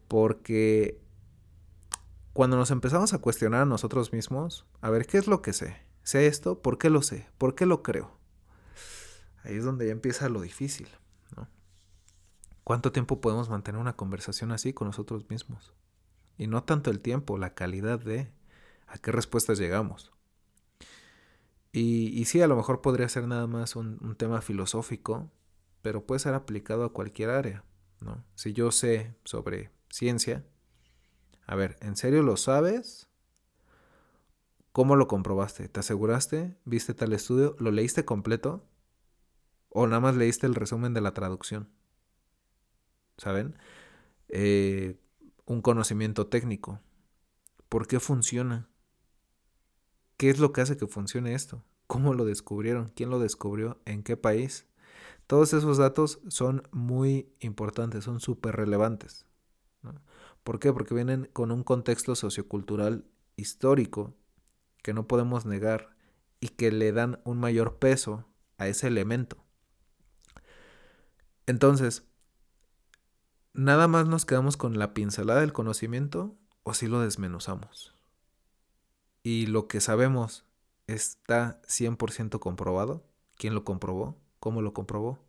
Porque 0.08 1.02
cuando 2.32 2.56
nos 2.56 2.72
empezamos 2.72 3.13
a 3.13 3.17
cuestionar 3.17 3.63
a 3.63 3.65
nosotros 3.65 4.13
mismos, 4.13 4.65
a 4.80 4.89
ver, 4.89 5.06
¿qué 5.06 5.17
es 5.17 5.28
lo 5.28 5.41
que 5.41 5.52
sé? 5.52 5.76
¿Sé 6.04 6.28
esto? 6.28 6.62
¿Por 6.62 6.78
qué 6.78 6.89
lo 6.89 7.02
sé? 7.02 7.28
¿Por 7.38 7.54
qué 7.54 7.65
lo 7.65 7.84
creo? 7.84 8.17
Ahí 9.43 9.56
es 9.56 9.65
donde 9.65 9.88
ya 9.88 9.91
empieza 9.91 10.30
lo 10.30 10.39
difícil. 10.39 10.88
¿Cuánto 12.63 12.91
tiempo 12.91 13.19
podemos 13.19 13.49
mantener 13.49 13.82
una 13.82 13.95
conversación 13.95 14.52
así 14.52 14.73
con 14.73 14.88
nosotros 14.88 15.30
mismos? 15.30 15.73
Y 16.38 16.47
no 16.47 16.63
tanto 16.63 16.91
el 16.91 17.02
tiempo, 17.02 17.38
la 17.38 17.54
calidad 17.54 17.99
de 17.99 18.32
a 18.88 18.97
qué 18.97 19.12
respuestas 19.12 19.60
llegamos. 19.60 20.12
Y, 21.71 22.10
y 22.19 22.26
sí, 22.26 22.41
a 22.41 22.47
lo 22.47 22.56
mejor 22.56 22.82
podría 22.82 23.10
ser 23.10 23.28
nada 23.28 23.47
más 23.47 23.76
un, 23.76 24.15
tema 24.15 24.41
filosófico, 24.41 25.30
pero 25.82 26.06
puede 26.06 26.19
ser 26.19 26.36
aplicado 26.36 26.86
a 26.86 26.93
cualquier 26.93 27.32
área. 27.32 27.63
¿no? 27.99 28.23
Si 28.36 28.54
yo 28.54 28.71
sé 28.71 29.15
sobre 29.26 29.71
ciencia, 29.89 30.45
a 31.45 31.56
ver, 31.56 31.78
¿en 31.82 31.97
serio 31.97 32.23
lo 32.23 32.38
sabes? 32.38 33.10
¿Cómo 34.71 34.95
lo 34.95 35.08
comprobaste? 35.08 35.67
¿Te 35.67 35.82
aseguraste? 35.82 36.58
¿Viste 36.65 36.93
tal 36.93 37.13
estudio? 37.13 37.56
¿Lo 37.60 37.71
leíste 37.71 38.06
completo? 38.06 38.65
¿O 39.69 39.86
nada 39.88 39.99
más 39.99 40.15
leíste 40.15 40.47
el 40.47 40.56
resumen 40.56 40.93
de 40.93 41.02
la 41.02 41.13
traducción? 41.13 41.69
¿Saben? 43.17 43.56
Eh, 44.30 44.97
un 45.45 45.62
conocimiento 45.62 46.28
técnico. 46.28 46.80
¿Por 47.69 47.88
qué 47.88 47.99
funciona? 47.99 48.69
¿Qué 50.17 50.30
es 50.30 50.39
lo 50.39 50.54
que 50.54 50.62
hace 50.62 50.78
que 50.78 50.88
funcione 50.88 51.34
esto? 51.34 51.63
¿Cómo 51.88 52.13
lo 52.13 52.26
descubrieron? 52.26 52.91
¿Quién 52.95 53.10
lo 53.10 53.19
descubrió? 53.19 53.82
¿En 53.86 54.04
qué 54.04 54.17
país? 54.17 54.67
Todos 55.28 55.54
esos 55.54 55.78
datos 55.78 56.19
son 56.28 56.63
muy 56.71 57.34
importantes, 57.39 58.04
son 58.04 58.19
súper 58.19 58.56
relevantes. 58.56 59.26
¿Por 60.43 60.60
qué? 60.60 60.73
Porque 60.73 60.93
vienen 60.93 61.30
con 61.34 61.52
un 61.52 61.63
contexto 61.63 62.15
sociocultural 62.15 63.06
histórico 63.36 64.13
que 64.82 64.93
no 64.93 65.08
podemos 65.08 65.45
negar 65.45 65.95
y 66.39 66.49
que 66.49 66.71
le 66.71 66.91
dan 66.91 67.21
un 67.23 67.39
mayor 67.39 67.80
peso 67.80 68.28
a 68.58 68.67
ese 68.67 68.88
elemento. 68.88 69.38
Entonces, 71.45 72.06
¿nada 73.54 73.88
más 73.88 74.08
nos 74.08 74.26
quedamos 74.26 74.58
con 74.58 74.78
la 74.80 74.94
pincelada 74.94 75.42
del 75.42 75.54
conocimiento 75.54 76.36
o 76.63 76.74
si 76.74 76.88
lo 76.88 77.00
desmenuzamos? 77.00 77.94
y 79.24 79.48
lo 79.48 79.68
que 79.68 79.82
sabemos 79.82 80.46
está 80.88 81.62
100% 81.68 82.39
comprobado. 82.39 83.04
¿Quién 83.38 83.56
lo 83.56 83.63
comprobó? 83.63 84.18
¿Cómo 84.39 84.62
lo 84.62 84.74
comprobó? 84.74 85.20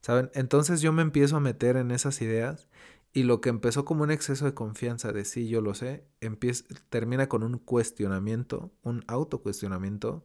¿Saben? 0.00 0.30
Entonces 0.34 0.80
yo 0.80 0.92
me 0.92 1.02
empiezo 1.02 1.36
a 1.36 1.40
meter 1.40 1.76
en 1.76 1.90
esas 1.90 2.22
ideas 2.22 2.68
y 3.12 3.24
lo 3.24 3.40
que 3.40 3.50
empezó 3.50 3.84
como 3.84 4.04
un 4.04 4.10
exceso 4.10 4.46
de 4.46 4.54
confianza 4.54 5.12
de 5.12 5.24
sí, 5.24 5.48
yo 5.48 5.60
lo 5.60 5.74
sé, 5.74 6.04
empieza, 6.20 6.64
termina 6.88 7.28
con 7.28 7.42
un 7.42 7.58
cuestionamiento, 7.58 8.72
un 8.82 9.04
autocuestionamiento, 9.06 10.24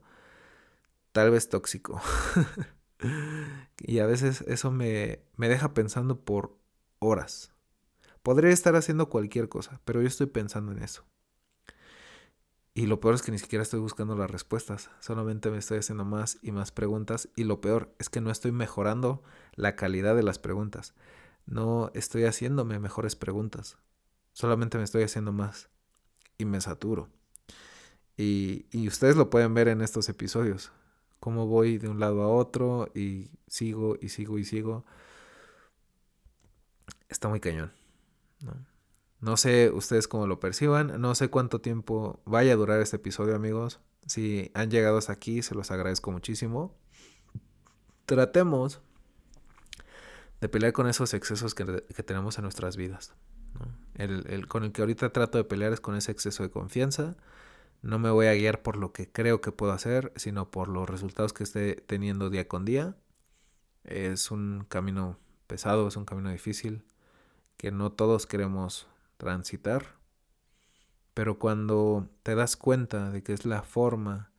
tal 1.12 1.32
vez 1.32 1.50
tóxico. 1.50 2.00
y 3.80 4.00
a 4.00 4.06
veces 4.06 4.42
eso 4.48 4.72
me, 4.72 5.22
me 5.36 5.50
deja 5.50 5.74
pensando 5.74 6.22
por 6.22 6.58
horas. 7.00 7.52
Podría 8.24 8.52
estar 8.52 8.76
haciendo 8.76 9.10
cualquier 9.10 9.50
cosa, 9.50 9.80
pero 9.86 10.02
yo 10.02 10.08
estoy 10.08 10.28
pensando 10.28 10.72
en 10.72 10.84
eso. 10.84 11.06
Y 12.78 12.86
lo 12.86 13.00
peor 13.00 13.16
es 13.16 13.24
que 13.24 13.32
ni 13.32 13.40
siquiera 13.40 13.64
estoy 13.64 13.80
buscando 13.80 14.16
las 14.16 14.30
respuestas, 14.30 14.92
solamente 15.00 15.50
me 15.50 15.58
estoy 15.58 15.80
haciendo 15.80 16.06
más 16.06 16.38
y 16.44 16.52
más 16.52 16.72
preguntas 16.72 17.28
y 17.36 17.44
lo 17.44 17.60
peor 17.60 17.92
es 17.98 18.10
que 18.10 18.22
no 18.22 18.30
estoy 18.30 18.52
mejorando 18.52 19.24
la 19.56 19.76
calidad 19.76 20.16
de 20.16 20.22
las 20.22 20.38
preguntas. 20.38 20.94
No 21.48 21.90
estoy 21.96 22.26
haciéndome 22.26 22.78
mejores 22.78 23.16
preguntas, 23.16 23.80
solamente 24.32 24.78
me 24.78 24.84
estoy 24.84 25.02
haciendo 25.02 25.34
más 25.34 25.70
y 26.38 26.46
me 26.46 26.62
saturo. 26.62 27.10
Y, 28.16 28.68
y 28.70 28.88
ustedes 28.88 29.16
lo 29.16 29.32
pueden 29.32 29.56
ver 29.56 29.70
en 29.70 29.82
estos 29.82 30.08
episodios, 30.08 30.72
cómo 31.20 31.48
voy 31.48 31.80
de 31.80 31.90
un 31.90 32.00
lado 32.00 32.22
a 32.22 32.28
otro 32.28 32.92
y 32.94 33.32
sigo 33.48 33.98
y 34.00 34.10
sigo 34.10 34.38
y 34.38 34.46
sigo. 34.46 34.86
Está 37.10 37.28
muy 37.30 37.40
cañón. 37.40 37.72
¿no? 38.42 38.54
No 39.20 39.36
sé 39.36 39.72
ustedes 39.72 40.08
cómo 40.08 40.28
lo 40.28 40.40
perciban, 40.40 41.02
no 41.02 41.16
sé 41.16 41.30
cuánto 41.30 41.60
tiempo 41.60 42.22
vaya 42.26 42.54
a 42.54 42.56
durar 42.56 42.80
este 42.82 42.98
episodio 42.98 43.36
amigos. 43.36 43.80
Si 44.06 44.52
han 44.54 44.70
llegado 44.70 44.98
hasta 44.98 45.14
aquí, 45.14 45.42
se 45.42 45.56
los 45.56 45.72
agradezco 45.72 46.12
muchísimo. 46.12 46.76
Tratemos 48.06 48.80
de 50.40 50.50
pelear 50.50 50.72
con 50.72 50.88
esos 50.88 51.16
excesos 51.16 51.56
que, 51.56 51.66
tenemos 52.04 52.38
en 52.38 52.44
nuestras 52.44 52.78
vidas. 52.78 53.16
El, 53.96 54.48
con 54.48 54.64
el 54.64 54.72
que 54.72 54.82
ahorita 54.82 55.12
trato 55.12 55.40
de 55.40 55.44
pelear 55.44 55.74
es 55.74 55.82
con 55.82 55.96
ese 55.96 56.12
exceso 56.12 56.44
de 56.44 56.52
confianza. 56.52 57.18
No 57.82 57.98
me 57.98 58.12
voy 58.12 58.28
a 58.28 58.36
guiar 58.36 58.62
por 58.62 58.78
lo 58.78 58.94
que 58.94 59.12
creo 59.12 59.42
que 59.42 59.52
puedo 59.52 59.72
hacer, 59.72 60.14
sino 60.16 60.52
por 60.52 60.68
los 60.68 60.88
resultados 60.88 61.34
que 61.34 61.44
esté 61.44 61.76
teniendo 61.76 62.30
día 62.30 62.48
con 62.48 62.66
día. 62.66 62.96
Es 63.84 64.30
un 64.30 64.66
camino 64.70 65.18
pesado, 65.48 65.88
es 65.88 65.96
un 65.96 66.06
camino 66.06 66.30
difícil, 66.30 66.84
que 67.58 67.72
no 67.72 67.92
todos 67.92 68.26
queremos 68.28 68.88
transitar. 69.18 69.98
Pero 71.14 71.40
cuando 71.40 72.08
te 72.24 72.36
das 72.36 72.56
cuenta 72.56 73.10
de 73.10 73.24
que 73.24 73.34
es 73.34 73.46
la 73.46 73.64
forma, 73.64 74.32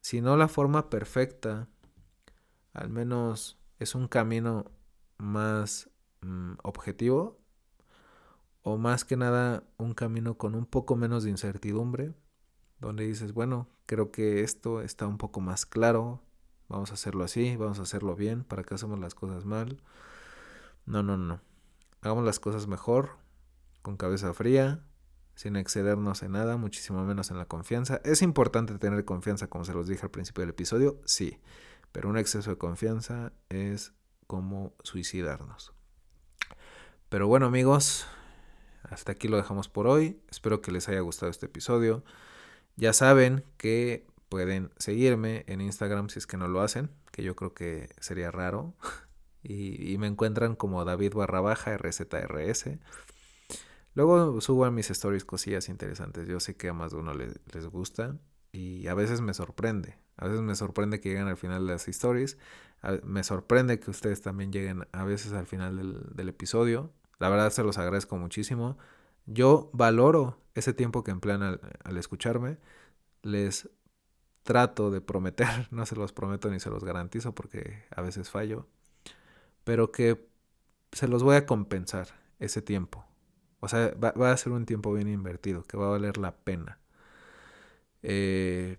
si 0.00 0.20
no 0.20 0.36
la 0.36 0.48
forma 0.48 0.88
perfecta, 0.88 1.68
al 2.72 2.88
menos 2.88 3.58
es 3.78 3.94
un 3.94 4.08
camino 4.08 4.64
más 5.18 5.90
mm, 6.22 6.52
objetivo 6.62 7.38
o 8.62 8.78
más 8.78 9.04
que 9.04 9.16
nada 9.16 9.64
un 9.76 9.94
camino 9.94 10.36
con 10.36 10.54
un 10.54 10.66
poco 10.66 10.96
menos 10.96 11.24
de 11.24 11.30
incertidumbre, 11.30 12.14
donde 12.78 13.06
dices, 13.06 13.32
bueno, 13.32 13.68
creo 13.86 14.10
que 14.10 14.42
esto 14.42 14.80
está 14.80 15.06
un 15.06 15.18
poco 15.18 15.40
más 15.40 15.66
claro, 15.66 16.22
vamos 16.68 16.90
a 16.90 16.94
hacerlo 16.94 17.24
así, 17.24 17.56
vamos 17.56 17.78
a 17.78 17.82
hacerlo 17.82 18.16
bien, 18.16 18.44
¿para 18.44 18.62
que 18.62 18.74
hacemos 18.74 18.98
las 18.98 19.14
cosas 19.14 19.44
mal? 19.44 19.82
No, 20.86 21.02
no, 21.02 21.16
no. 21.16 21.49
Hagamos 22.02 22.24
las 22.24 22.40
cosas 22.40 22.66
mejor, 22.66 23.18
con 23.82 23.96
cabeza 23.96 24.32
fría, 24.32 24.82
sin 25.34 25.56
excedernos 25.56 26.22
en 26.22 26.32
nada, 26.32 26.56
muchísimo 26.56 27.04
menos 27.04 27.30
en 27.30 27.38
la 27.38 27.46
confianza. 27.46 28.00
Es 28.04 28.22
importante 28.22 28.78
tener 28.78 29.04
confianza, 29.04 29.48
como 29.48 29.64
se 29.64 29.72
los 29.74 29.86
dije 29.86 30.02
al 30.02 30.10
principio 30.10 30.42
del 30.42 30.50
episodio, 30.50 31.00
sí, 31.04 31.38
pero 31.92 32.08
un 32.08 32.18
exceso 32.18 32.50
de 32.50 32.58
confianza 32.58 33.32
es 33.48 33.92
como 34.26 34.74
suicidarnos. 34.82 35.72
Pero 37.08 37.26
bueno 37.26 37.46
amigos, 37.46 38.06
hasta 38.82 39.12
aquí 39.12 39.28
lo 39.28 39.36
dejamos 39.36 39.68
por 39.68 39.86
hoy. 39.86 40.20
Espero 40.30 40.60
que 40.60 40.72
les 40.72 40.88
haya 40.88 41.00
gustado 41.00 41.30
este 41.30 41.46
episodio. 41.46 42.04
Ya 42.76 42.92
saben 42.92 43.44
que 43.56 44.06
pueden 44.28 44.70
seguirme 44.78 45.44
en 45.48 45.60
Instagram 45.60 46.08
si 46.08 46.18
es 46.18 46.26
que 46.26 46.36
no 46.36 46.48
lo 46.48 46.60
hacen, 46.60 46.90
que 47.10 47.22
yo 47.22 47.34
creo 47.34 47.52
que 47.52 47.90
sería 47.98 48.30
raro. 48.30 48.74
y, 49.42 49.96
me 49.98 50.06
encuentran 50.06 50.54
como 50.54 50.84
David 50.84 51.14
barra 51.14 51.40
baja 51.40 51.76
RZRS. 51.76 52.78
Luego 53.94 54.40
subo 54.40 54.64
a 54.64 54.70
mis 54.70 54.90
stories 54.90 55.24
cosillas 55.24 55.68
interesantes. 55.68 56.28
Yo 56.28 56.40
sé 56.40 56.56
que 56.56 56.68
a 56.68 56.72
más 56.72 56.92
de 56.92 56.98
uno 56.98 57.14
les, 57.14 57.66
gusta 57.66 58.18
y 58.52 58.86
a 58.86 58.94
veces 58.94 59.20
me 59.20 59.34
sorprende. 59.34 59.98
A 60.16 60.26
veces 60.26 60.42
me 60.42 60.54
sorprende 60.54 61.00
que 61.00 61.10
lleguen 61.10 61.28
al 61.28 61.36
final 61.36 61.66
de 61.66 61.72
las 61.72 61.88
stories. 61.88 62.38
me 63.02 63.24
sorprende 63.24 63.80
que 63.80 63.90
ustedes 63.90 64.22
también 64.22 64.52
lleguen 64.52 64.86
a 64.92 65.04
veces 65.04 65.32
al 65.32 65.46
final 65.46 65.76
del, 66.14 66.28
episodio. 66.28 66.92
La 67.18 67.28
verdad 67.28 67.50
se 67.50 67.64
los 67.64 67.78
agradezco 67.78 68.16
muchísimo. 68.16 68.78
Yo 69.26 69.70
valoro 69.72 70.38
ese 70.54 70.74
tiempo 70.74 71.02
que 71.04 71.10
emplean 71.10 71.42
al 71.42 71.96
escucharme. 71.96 72.58
Les 73.22 73.68
trato 74.42 74.90
de 74.90 75.00
prometer, 75.00 75.46
no 75.70 75.86
se 75.86 75.96
los 75.96 76.12
prometo 76.12 76.50
ni 76.50 76.60
se 76.60 76.70
los 76.70 76.84
garantizo 76.84 77.34
porque 77.34 77.84
a 77.94 78.02
veces 78.02 78.30
fallo, 78.30 78.66
pero 79.64 79.92
que 79.92 80.28
se 80.92 81.08
los 81.08 81.22
voy 81.22 81.36
a 81.36 81.46
compensar 81.46 82.08
ese 82.38 82.62
tiempo. 82.62 83.04
O 83.60 83.68
sea, 83.68 83.94
va, 83.94 84.32
a 84.32 84.36
ser 84.36 84.52
un 84.52 84.66
tiempo 84.66 84.92
bien 84.92 85.08
invertido, 85.08 85.62
que 85.64 85.76
va 85.76 85.86
a 85.86 85.90
valer 85.90 86.16
la 86.16 86.34
pena. 86.34 86.78
Eh, 88.02 88.78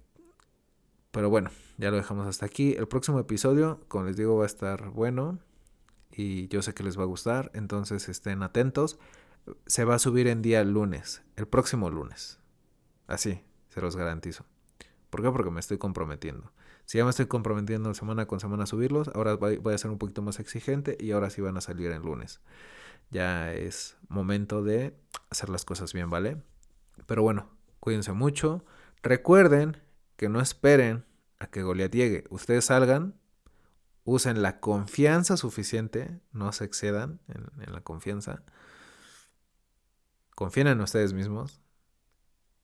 pero 1.11 1.29
bueno, 1.29 1.51
ya 1.77 1.91
lo 1.91 1.97
dejamos 1.97 2.27
hasta 2.27 2.45
aquí. 2.45 2.73
El 2.73 2.87
próximo 2.87 3.19
episodio, 3.19 3.79
como 3.87 4.05
les 4.05 4.17
digo, 4.17 4.37
va 4.37 4.43
a 4.43 4.47
estar 4.47 4.89
bueno 4.89 5.39
y 6.11 6.47
yo 6.47 6.61
sé 6.61 6.73
que 6.73 6.83
les 6.83 6.97
va 6.97 7.03
a 7.03 7.07
gustar, 7.07 7.51
entonces 7.53 8.09
estén 8.09 8.43
atentos. 8.43 8.97
Se 9.65 9.85
va 9.85 9.95
a 9.95 9.99
subir 9.99 10.27
en 10.27 10.41
día 10.41 10.63
lunes, 10.63 11.21
el 11.35 11.47
próximo 11.47 11.89
lunes. 11.89 12.39
Así, 13.07 13.43
se 13.69 13.81
los 13.81 13.95
garantizo. 13.95 14.45
¿Por 15.09 15.21
qué? 15.21 15.31
Porque 15.31 15.51
me 15.51 15.59
estoy 15.59 15.77
comprometiendo. 15.77 16.51
Si 16.91 16.97
ya 16.97 17.05
me 17.05 17.11
estoy 17.11 17.27
comprometiendo 17.27 17.93
semana 17.93 18.25
con 18.25 18.41
semana 18.41 18.65
a 18.65 18.67
subirlos, 18.67 19.07
ahora 19.15 19.35
voy 19.35 19.73
a 19.73 19.77
ser 19.77 19.91
un 19.91 19.97
poquito 19.97 20.21
más 20.21 20.41
exigente 20.41 20.97
y 20.99 21.11
ahora 21.11 21.29
sí 21.29 21.39
van 21.39 21.55
a 21.55 21.61
salir 21.61 21.89
en 21.89 22.01
lunes. 22.01 22.41
Ya 23.11 23.53
es 23.53 23.95
momento 24.09 24.61
de 24.61 24.93
hacer 25.29 25.47
las 25.47 25.63
cosas 25.63 25.93
bien, 25.93 26.09
¿vale? 26.09 26.43
Pero 27.05 27.23
bueno, 27.23 27.47
cuídense 27.79 28.11
mucho. 28.11 28.65
Recuerden 29.03 29.77
que 30.17 30.27
no 30.27 30.41
esperen 30.41 31.05
a 31.39 31.47
que 31.47 31.63
Goliat 31.63 31.93
llegue. 31.93 32.25
Ustedes 32.29 32.65
salgan, 32.65 33.15
usen 34.03 34.41
la 34.41 34.59
confianza 34.59 35.37
suficiente, 35.37 36.19
no 36.33 36.51
se 36.51 36.65
excedan 36.65 37.21
en, 37.29 37.45
en 37.65 37.71
la 37.71 37.79
confianza. 37.79 38.43
Confíen 40.35 40.67
en 40.67 40.81
ustedes 40.81 41.13
mismos 41.13 41.61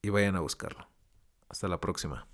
y 0.02 0.10
vayan 0.10 0.36
a 0.36 0.40
buscarlo. 0.40 0.86
Hasta 1.48 1.66
la 1.66 1.80
próxima. 1.80 2.26